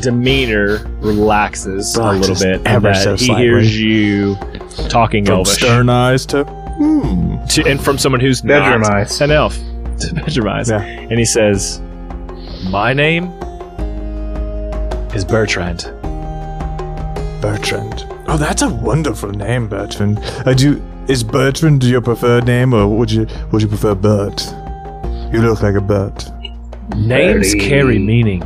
[0.00, 4.36] demeanor relaxes a little bit ever that so he hears you
[4.88, 7.44] talking From Elvish stern eyes to hmm.
[7.46, 9.20] to, and from someone who's Bedroom not eyes.
[9.20, 9.56] an elf
[10.00, 10.82] to bedroom eyes, Yeah.
[10.82, 11.80] and he says,
[12.68, 13.26] "My name
[15.14, 15.84] is Bertrand."
[17.40, 18.06] Bertrand.
[18.26, 20.18] Oh, that's a wonderful name, Bertrand.
[20.46, 20.82] I do.
[21.08, 24.42] Is Bertrand your preferred name, or would you would you prefer Bert?
[25.32, 26.26] You look like a Bert.
[26.96, 27.68] Names Bertie.
[27.68, 28.40] carry meaning,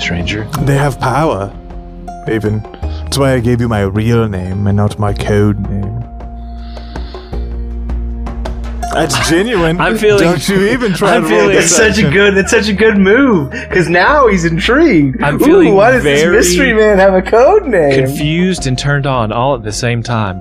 [0.00, 0.44] stranger.
[0.62, 1.52] They have power.
[2.30, 6.04] Even that's why I gave you my real name and not my code name.
[8.92, 9.80] That's genuine.
[9.80, 12.12] I'm feeling- Don't you even try I'm to roll feeling- It's such a deception.
[12.12, 12.36] good.
[12.38, 15.22] It's such a good move because now he's intrigued.
[15.22, 17.92] I'm Ooh, feeling why does very this mystery man have a code name?
[18.06, 20.40] Confused and turned on all at the same time.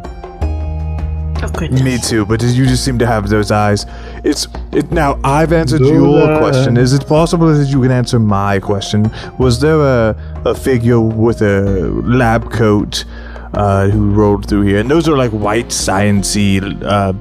[1.43, 1.83] Oh, goodness.
[1.83, 3.85] Me too, but you just seem to have those eyes.
[4.23, 5.19] It's it now.
[5.23, 6.39] I've answered Those your eyes.
[6.39, 6.77] question.
[6.77, 9.11] Is it possible that you can answer my question?
[9.39, 10.15] Was there a
[10.45, 11.61] a figure with a
[12.03, 13.05] lab coat
[13.53, 14.79] uh, who rolled through here?
[14.79, 17.13] And those are like white, sciency, uh,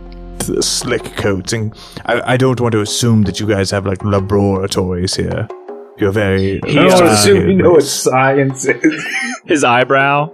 [0.60, 1.52] slick coats.
[1.52, 1.74] And
[2.06, 5.48] I, I don't want to assume that you guys have like laboratories here.
[5.98, 6.60] You're very.
[6.66, 9.04] He, I don't uh, assume you know what science is.
[9.46, 10.30] His eyebrow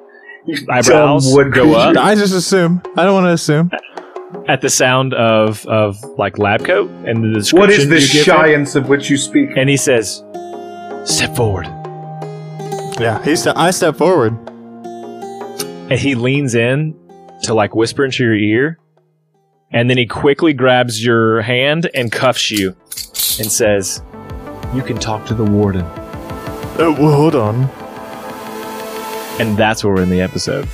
[0.47, 1.97] You eyebrows dumb wood go up.
[1.97, 2.83] I just assume.
[2.97, 3.71] I don't want to assume.
[4.49, 7.59] At the sound of of like lab coat and the description.
[7.59, 8.41] What is this you give him.
[8.41, 9.51] science of which you speak?
[9.57, 10.22] And he says,
[11.05, 11.66] "Step forward."
[13.01, 14.37] Yeah, he ste- I step forward.
[15.91, 16.95] And he leans in
[17.43, 18.78] to like whisper into your ear,
[19.72, 22.76] and then he quickly grabs your hand and cuffs you,
[23.39, 24.03] and says,
[24.74, 25.85] "You can talk to the warden."
[26.78, 27.68] Oh, well, hold on.
[29.41, 30.66] And that's where we're in the episode.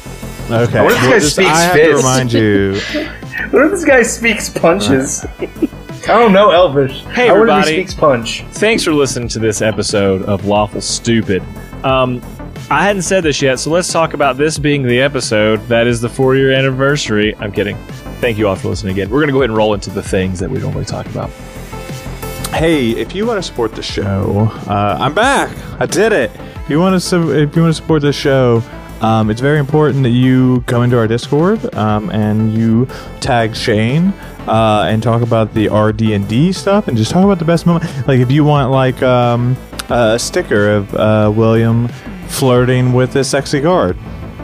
[0.50, 0.82] Okay.
[0.82, 1.90] What if this guy Well, speaks I have fist?
[1.90, 2.80] to remind you.
[3.50, 5.24] What if this guy speaks punches?
[5.24, 7.02] I don't know Elvish.
[7.04, 7.70] Hey, I wonder if everybody.
[7.70, 8.42] he speaks punch.
[8.52, 11.42] Thanks for listening to this episode of Lawful Stupid.
[11.84, 12.20] Um,
[12.70, 16.00] I hadn't said this yet, so let's talk about this being the episode that is
[16.00, 17.34] the four year anniversary.
[17.36, 17.76] I'm kidding.
[18.20, 19.08] Thank you all for listening again.
[19.10, 21.30] We're going to go ahead and roll into the things that we normally talk about.
[22.54, 25.56] Hey, if you want to support the show, uh, I'm back.
[25.80, 26.30] I did it.
[26.64, 28.62] If you want to, su- if you want to support the show,
[29.00, 32.86] um, it's very important that you come into our Discord um, and you
[33.20, 34.08] tag Shane
[34.48, 37.66] uh, and talk about the RD and D stuff and just talk about the best
[37.66, 37.84] moment.
[38.08, 39.56] Like if you want like um,
[39.88, 41.88] a sticker of uh, William
[42.28, 43.96] flirting with a sexy guard,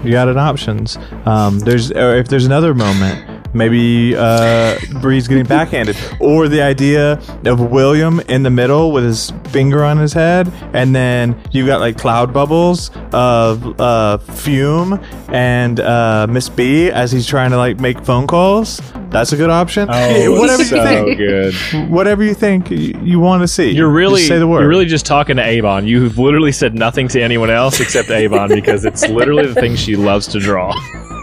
[0.05, 0.97] you got an options.
[1.25, 3.34] Um, there's or if there's another moment.
[3.55, 9.33] Maybe uh, Bree's getting backhanded, or the idea of William in the middle with his
[9.49, 15.79] finger on his head, and then you got like cloud bubbles of uh, fume and
[15.81, 18.81] uh, Miss B as he's trying to like make phone calls.
[19.11, 19.89] That's a good option.
[19.89, 21.55] Oh, whatever you think, good.
[21.89, 23.71] whatever you think you, you want to see.
[23.71, 24.61] You're really, Just say the word.
[24.61, 25.87] you're really just talking to Avon.
[25.87, 29.95] You've literally said nothing to anyone else except Avon because it's literally the thing she
[29.95, 30.75] loves to draw.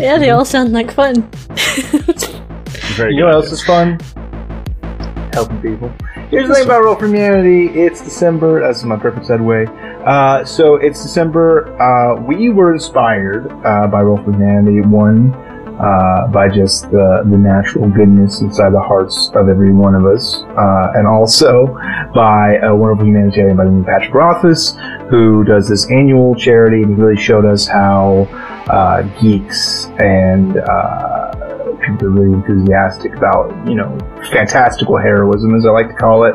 [0.00, 1.22] Yeah, they all sound like fun.
[2.96, 3.98] Very You know what else is fun?
[5.32, 5.92] Helping people.
[6.30, 7.68] Here's the thing about Roll for Humanity.
[7.68, 8.60] It's December.
[8.60, 9.68] That's my perfect segue.
[10.06, 11.76] Uh, so it's December.
[11.80, 14.80] Uh, we were inspired uh, by Roll for Humanity.
[14.80, 15.32] One,
[15.80, 20.42] uh, by just the, the natural goodness inside the hearts of every one of us,
[20.58, 21.66] uh, and also
[22.14, 24.76] by a wonderful humanitarian by the name of Patrick Rothfuss,
[25.08, 28.28] who does this annual charity and he really showed us how
[28.68, 31.20] uh, geeks and uh,
[31.80, 33.98] patrons are really enthusiastic about, you know,
[34.32, 36.34] fantastical heroism, as I like to call it,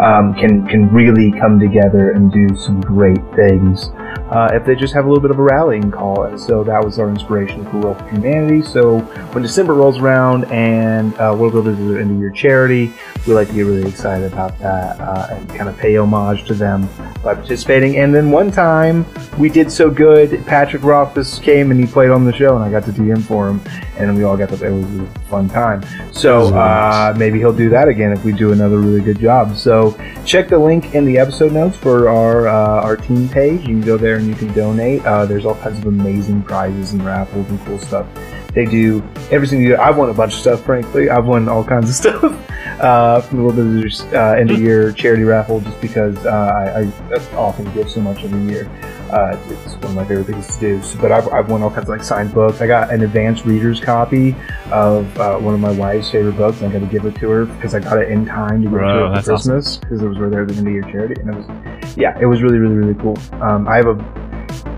[0.00, 3.90] um, can can really come together and do some great things
[4.30, 6.24] uh, if they just have a little bit of a rallying call.
[6.24, 8.62] And so that was our inspiration for Roll for Humanity.
[8.62, 8.98] So
[9.32, 12.92] when December rolls around and uh, World Builders is their end of year charity,
[13.26, 16.54] we like to get really excited about that uh, and kind of pay homage to
[16.54, 16.88] them
[17.22, 17.98] by participating.
[17.98, 19.06] And then one time
[19.38, 22.70] we did so good, Patrick Rothfuss came and he played on the show, and I
[22.70, 23.60] got to DM for him,
[23.98, 24.66] and we all got to.
[24.66, 25.84] It was a fun time.
[26.12, 29.56] So uh, maybe he'll do that again if we do another really good job.
[29.56, 33.60] So check the link in the episode notes for our uh, our team page.
[33.60, 35.04] You can go there and you can donate.
[35.04, 38.06] Uh, there's all kinds of amazing prizes and raffles and cool stuff.
[38.54, 39.60] They do everything.
[39.60, 40.64] You I've won a bunch of stuff.
[40.64, 44.60] Frankly, I've won all kinds of stuff uh, from the World Builders uh, end of
[44.60, 48.64] year charity raffle, just because uh, I, I often give so much every year.
[49.10, 50.82] Uh, it's one of my favorite things to do.
[50.82, 52.60] So, but I've, I've won all kinds of like signed books.
[52.60, 54.34] I got an advanced reader's copy
[54.72, 57.28] of uh, one of my wife's favorite books, and I got to give it to
[57.30, 59.24] her because I got it in time to give it to her for awesome.
[59.34, 61.96] Christmas because it was right there at the end of your charity, and it was
[61.96, 63.16] yeah, it was really really really cool.
[63.42, 64.26] Um, I have a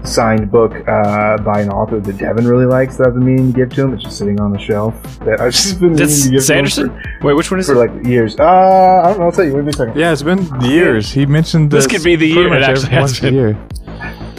[0.07, 3.59] signed book uh, by an author that Devin really likes that I've been meaning to
[3.59, 3.95] give to him.
[3.95, 6.89] It's just sitting on the shelf that I've just been meaning to give Sanderson?
[6.89, 7.95] to him Wait, which one is for, for it?
[7.97, 8.39] like years.
[8.39, 9.25] Uh, I don't know.
[9.27, 9.55] I'll tell you.
[9.55, 9.97] Wait a second.
[9.99, 11.11] Yeah, it's been years.
[11.13, 11.93] He mentioned This this.
[11.93, 13.35] could be the year it actually has once a been.
[13.35, 13.69] year.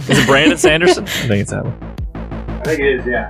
[0.09, 1.03] Is it Brandon Sanderson?
[1.03, 1.95] I think it's that one.
[2.59, 3.05] I think it is.
[3.05, 3.29] Yeah.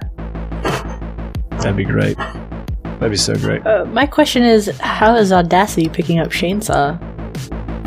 [1.58, 2.18] That'd be great.
[2.18, 3.66] That'd be so great.
[3.66, 6.98] Uh, my question is, how is Audacity picking up Chainsaw?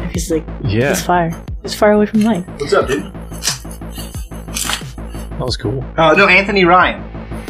[0.06, 1.30] If he's like Yeah, this far,
[1.62, 2.46] he's far away from the mic.
[2.60, 3.02] What's up, dude?
[5.32, 5.82] that was cool.
[5.96, 7.02] Uh, no, Anthony Ryan.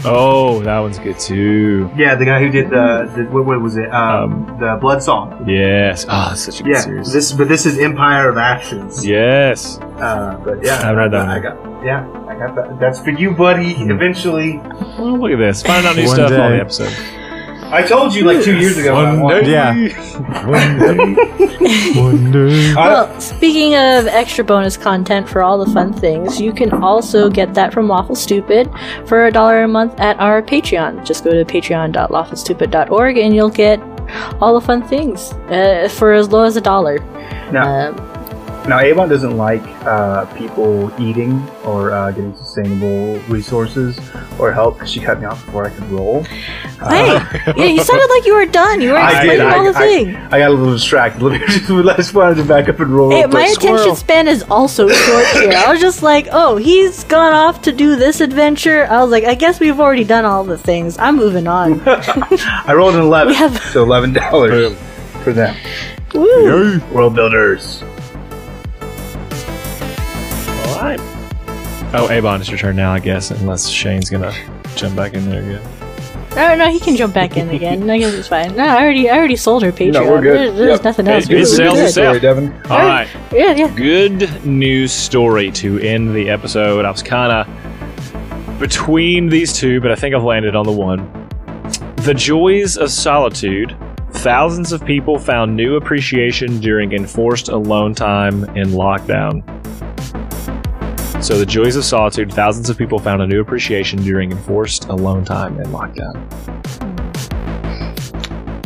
[0.05, 1.91] Oh, that one's good too.
[1.97, 3.93] Yeah, the guy who did the, the what, what was it?
[3.93, 5.49] Um, the Blood Song.
[5.49, 6.05] Yes.
[6.09, 7.13] Oh, that's such a good Yeah, series.
[7.13, 9.05] this but this is Empire of Ashes.
[9.05, 9.79] yes.
[9.79, 11.43] Uh, but yeah, I haven't read that I one.
[11.43, 12.79] got yeah, I got that.
[12.81, 13.73] That's for you, buddy.
[13.73, 14.59] Eventually,
[14.99, 15.63] Well, look at this.
[15.63, 16.57] Find out new One stuff on day.
[16.57, 17.22] the episode.
[17.73, 18.95] I told you like two years ago.
[18.95, 19.47] what I wanted.
[19.47, 19.73] Yeah.
[20.47, 22.01] One day.
[22.01, 22.49] Wonder.
[22.79, 27.31] I- Well, speaking of extra bonus content for all the fun things, you can also
[27.31, 28.71] get that from Lawful Stupid
[29.07, 31.05] for a dollar a month at our Patreon.
[31.07, 33.81] Just go to patreon.lawfulstupid.org and you'll get
[34.41, 36.99] all the fun things uh, for as low as a dollar.
[37.53, 38.12] Now, Um,
[38.69, 43.99] now Avon doesn't like uh, people eating or uh, getting sustainable resources
[44.39, 46.23] or help because she cut me off before I could roll.
[46.23, 47.07] hey,
[47.57, 48.81] yeah, you sounded like you were done.
[48.81, 49.33] You were I did.
[49.41, 50.17] explaining I, all the I- thing.
[50.17, 51.23] I got a little distracted.
[51.23, 53.11] Let me just, I just wanted to back up and roll.
[53.11, 53.97] Hey, real my attention Squirrel.
[53.97, 55.53] span is also short here.
[55.55, 58.87] I was just like, oh, he's gone off to do this adventure.
[58.87, 60.99] I was like, I guess we've already done all the things.
[60.99, 61.81] I'm moving on.
[61.87, 64.77] I rolled an eleven, have- so eleven dollars
[65.25, 65.57] for them.
[66.15, 66.79] Woo.
[66.93, 67.83] World builders.
[70.83, 71.01] All right.
[71.95, 74.33] Oh, Avon, it's your turn now, I guess, unless Shane's gonna
[74.77, 75.63] jump back in there again.
[76.35, 77.89] No, no, he can jump back in again.
[77.91, 78.57] I guess it's fine.
[78.57, 79.93] No, I already, I already sold her Patreon.
[79.93, 80.35] No, we're good.
[80.39, 80.85] There- there's Yep.
[80.85, 81.25] nothing else.
[81.29, 81.85] it We're sells good.
[81.85, 82.07] itself.
[82.09, 82.53] Sorry, Devin.
[82.71, 83.07] All right.
[83.33, 83.69] Yeah, yeah.
[83.77, 86.85] Good news story to end the episode.
[86.87, 91.07] I was kind of between these two, but I think I've landed on the one.
[91.97, 93.77] The joys of solitude.
[94.13, 99.43] Thousands of people found new appreciation during enforced alone time in lockdown.
[101.23, 102.33] So, the joys of solitude.
[102.33, 106.19] Thousands of people found a new appreciation during enforced alone time in lockdown.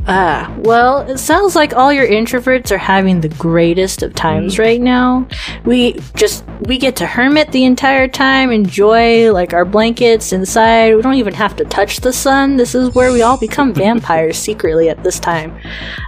[0.08, 4.80] Ah, well, it sounds like all your introverts are having the greatest of times right
[4.80, 5.28] now.
[5.64, 10.94] We just we get to hermit the entire time, enjoy like our blankets inside.
[10.94, 12.56] We don't even have to touch the sun.
[12.56, 15.54] This is where we all become vampires secretly at this time.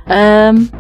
[0.07, 0.71] Um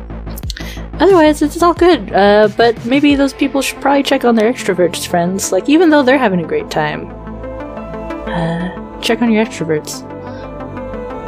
[1.01, 2.13] Otherwise, it's all good.
[2.13, 5.53] Uh, but maybe those people should probably check on their extroverts friends.
[5.53, 7.09] Like, even though they're having a great time,
[8.29, 10.05] uh, check on your extroverts.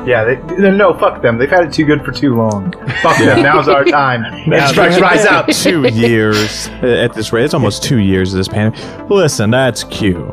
[0.07, 1.37] Yeah, they, no, no, fuck them.
[1.39, 2.73] They've had it too good for too long.
[3.03, 3.43] Fuck them.
[3.43, 4.25] Now's our time.
[4.53, 5.47] And strikes rise up.
[5.49, 7.45] two years at this rate.
[7.45, 9.11] It's almost two years of this pandemic.
[9.11, 10.31] Listen, that's cute.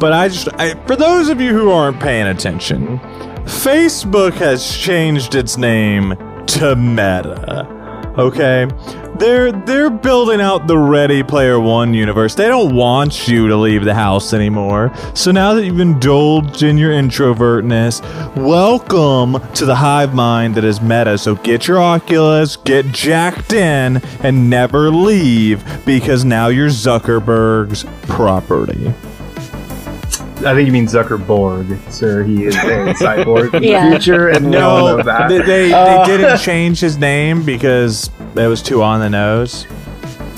[0.00, 2.98] But I just, I, for those of you who aren't paying attention,
[3.44, 6.14] Facebook has changed its name
[6.46, 7.77] to Meta.
[8.18, 8.68] Okay,
[9.16, 12.34] they're they're building out the Ready Player One universe.
[12.34, 14.92] They don't want you to leave the house anymore.
[15.14, 18.02] So now that you've indulged in your introvertness,
[18.34, 21.16] welcome to the hive mind that is Meta.
[21.16, 28.92] So get your Oculus, get jacked in, and never leave because now you're Zuckerberg's property.
[30.44, 32.22] I think you mean Zuckerborg, sir.
[32.22, 32.58] He is a
[33.00, 33.86] cyborg in Yeah.
[33.90, 35.28] the future, and we all No, know that.
[35.28, 39.66] they, they, Uh, they didn't change his name because it was too on the nose.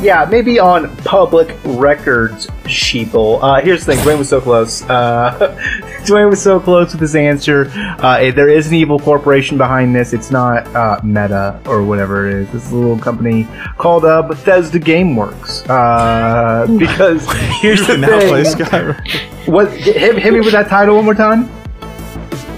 [0.03, 3.39] Yeah, maybe on public records, sheeple.
[3.43, 4.83] Uh, here's the thing: Dwayne was so close.
[4.83, 5.37] Uh,
[6.05, 7.71] Dwayne was so close with his answer.
[7.75, 10.13] Uh, there is an evil corporation behind this.
[10.13, 12.53] It's not uh, Meta or whatever it is.
[12.53, 13.47] This is a little company
[13.77, 15.69] called uh, Bethesda GameWorks.
[15.69, 17.27] Uh, because
[17.61, 19.49] here's the now play thing: Skyrim.
[19.49, 21.51] what hit, hit me with that title one more time.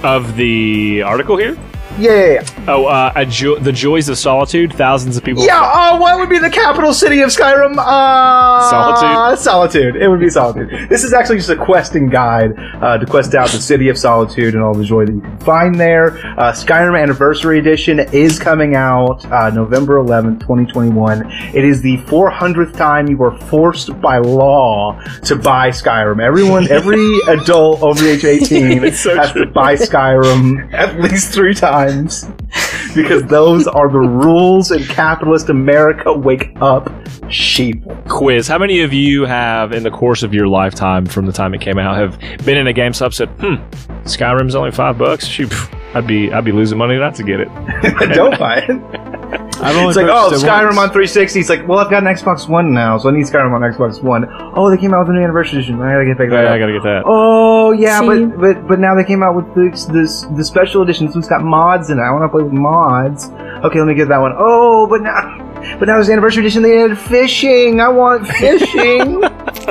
[0.05, 1.57] Of the article here?
[1.99, 2.65] Yeah, yeah, yeah.
[2.69, 4.73] Oh, uh, a jo- the joys of solitude.
[4.73, 5.45] Thousands of people.
[5.45, 7.77] Yeah, uh, what would be the capital city of Skyrim?
[7.79, 9.39] Uh, Solitude?
[9.43, 9.97] Solitude.
[9.97, 10.89] It would be Solitude.
[10.89, 14.55] This is actually just a questing guide uh, to quest out the city of Solitude
[14.55, 16.17] and all the joy that you can find there.
[16.39, 21.31] Uh, Skyrim Anniversary Edition is coming out uh, November 11th, 2021.
[21.55, 26.23] It is the 400th time you were forced by law to buy Skyrim.
[26.23, 29.45] Everyone, every adult over the age of 18 so has true.
[29.45, 31.82] to buy Skyrim at least three times
[32.95, 36.13] because those are the rules in capitalist America.
[36.13, 36.91] Wake up,
[37.31, 37.83] sheep.
[38.09, 38.49] Quiz.
[38.49, 41.61] How many of you have, in the course of your lifetime from the time it
[41.61, 43.55] came out, have been in a GameStop said, "Hmm,
[44.05, 45.27] Skyrim's only five bucks.
[45.27, 45.53] Shoot,
[45.95, 47.49] I'd be I'd be losing money not to get it."
[48.15, 49.12] Don't buy it.
[49.63, 50.79] I've only It's like, oh, it Skyrim once.
[50.79, 51.41] on 360.
[51.41, 54.03] It's like, well, I've got an Xbox One now, so I need Skyrim on Xbox
[54.03, 54.27] One.
[54.55, 55.81] Oh, they came out with a new anniversary edition.
[55.81, 56.47] I gotta get back that.
[56.47, 56.59] I up.
[56.61, 57.03] gotta get that.
[57.07, 58.07] Oh yeah, See?
[58.27, 61.11] but but but now they came out with this this the special edition.
[61.11, 62.03] So it's got mods in it.
[62.03, 63.31] I want to play with mods.
[63.65, 64.33] Okay, let me get that one.
[64.37, 65.39] Oh, but now
[65.79, 66.63] but now there's the anniversary edition.
[66.63, 67.81] They added fishing.
[67.81, 69.23] I want fishing.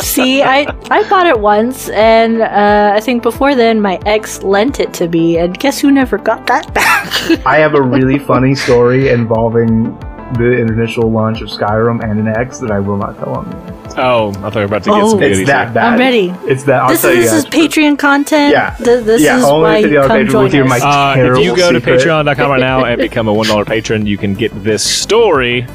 [0.01, 4.79] See, I I bought it once, and uh, I think before then my ex lent
[4.79, 7.11] it to me, and guess who never got that back?
[7.45, 9.97] I have a really funny story involving
[10.37, 13.77] the initial launch of Skyrim and an X that I will not tell on.
[13.97, 15.09] Oh, I thought you were about to get Oh.
[15.09, 15.47] some It's goodies.
[15.47, 15.93] that bad.
[15.93, 16.33] I'm ready.
[16.45, 16.83] It's that.
[16.83, 17.45] I'll this tell is you this is.
[17.47, 18.53] Patreon content.
[18.53, 18.73] Yeah.
[18.77, 20.65] Th- this Yeah, is only why if you you're on come Patreon join with your
[20.67, 20.71] us.
[20.71, 20.83] mic.
[20.83, 24.33] Uh, if you go to patreon.com right now and become a $1 patron, you can
[24.33, 25.67] get this story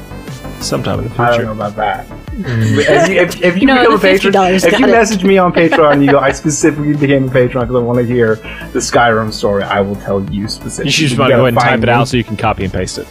[0.59, 1.51] sometime in the I don't know future.
[1.51, 2.07] about that.
[2.07, 2.77] Mm.
[2.77, 4.91] if, you- if, if you No, become a patron, if you it.
[4.91, 7.99] message me on Patreon and you go, I specifically became a patron because I want
[7.99, 10.85] to hear the Skyrim story, I will tell you specifically.
[10.85, 12.23] You should just You want to go ahead and type find it out so you
[12.23, 13.07] can copy and paste it.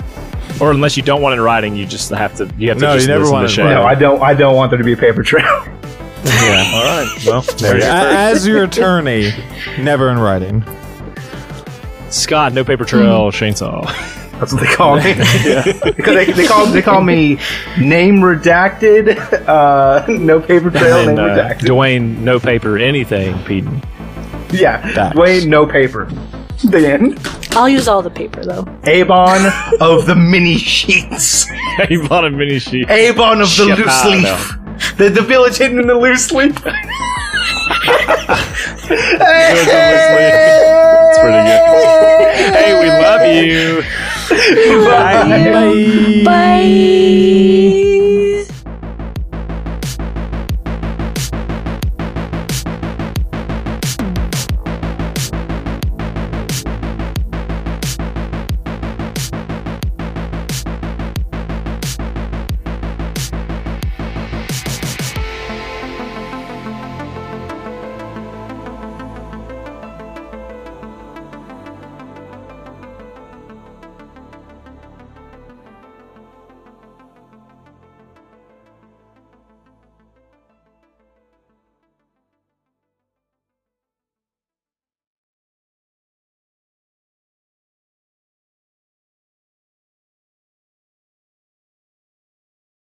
[0.61, 2.51] Or unless you don't want it in writing, you just have to.
[2.57, 3.81] You have to No, just you never want to it the in show.
[3.83, 4.23] No, I don't.
[4.23, 5.45] I don't want there to be a paper trail.
[6.25, 6.71] yeah.
[6.75, 7.19] All right.
[7.27, 7.87] Well, there you go.
[7.89, 9.33] As your attorney,
[9.79, 10.65] never in writing.
[12.09, 13.85] Scott, no paper trail, chainsaw.
[14.39, 15.15] That's what they call me.
[15.97, 17.39] because they, they call they call me
[17.79, 19.17] name redacted,
[19.49, 21.61] uh, no paper trail, And name uh, redacted.
[21.61, 23.83] Dwayne, no paper, anything, Peden.
[24.51, 25.17] yeah, Facts.
[25.17, 26.07] Dwayne, no paper.
[26.65, 27.19] The end.
[27.53, 28.67] I'll use all the paper though.
[28.85, 29.41] Avon
[29.81, 31.49] of the mini sheets.
[31.89, 32.91] he of a mini sheet.
[32.91, 34.59] Avon of the loose leaf.
[34.99, 36.55] The, the village hidden in the loose leaf.
[38.89, 42.55] It's pretty good.
[42.55, 43.83] Hey, we love you.
[44.29, 46.23] Bye.
[46.25, 47.73] Bye.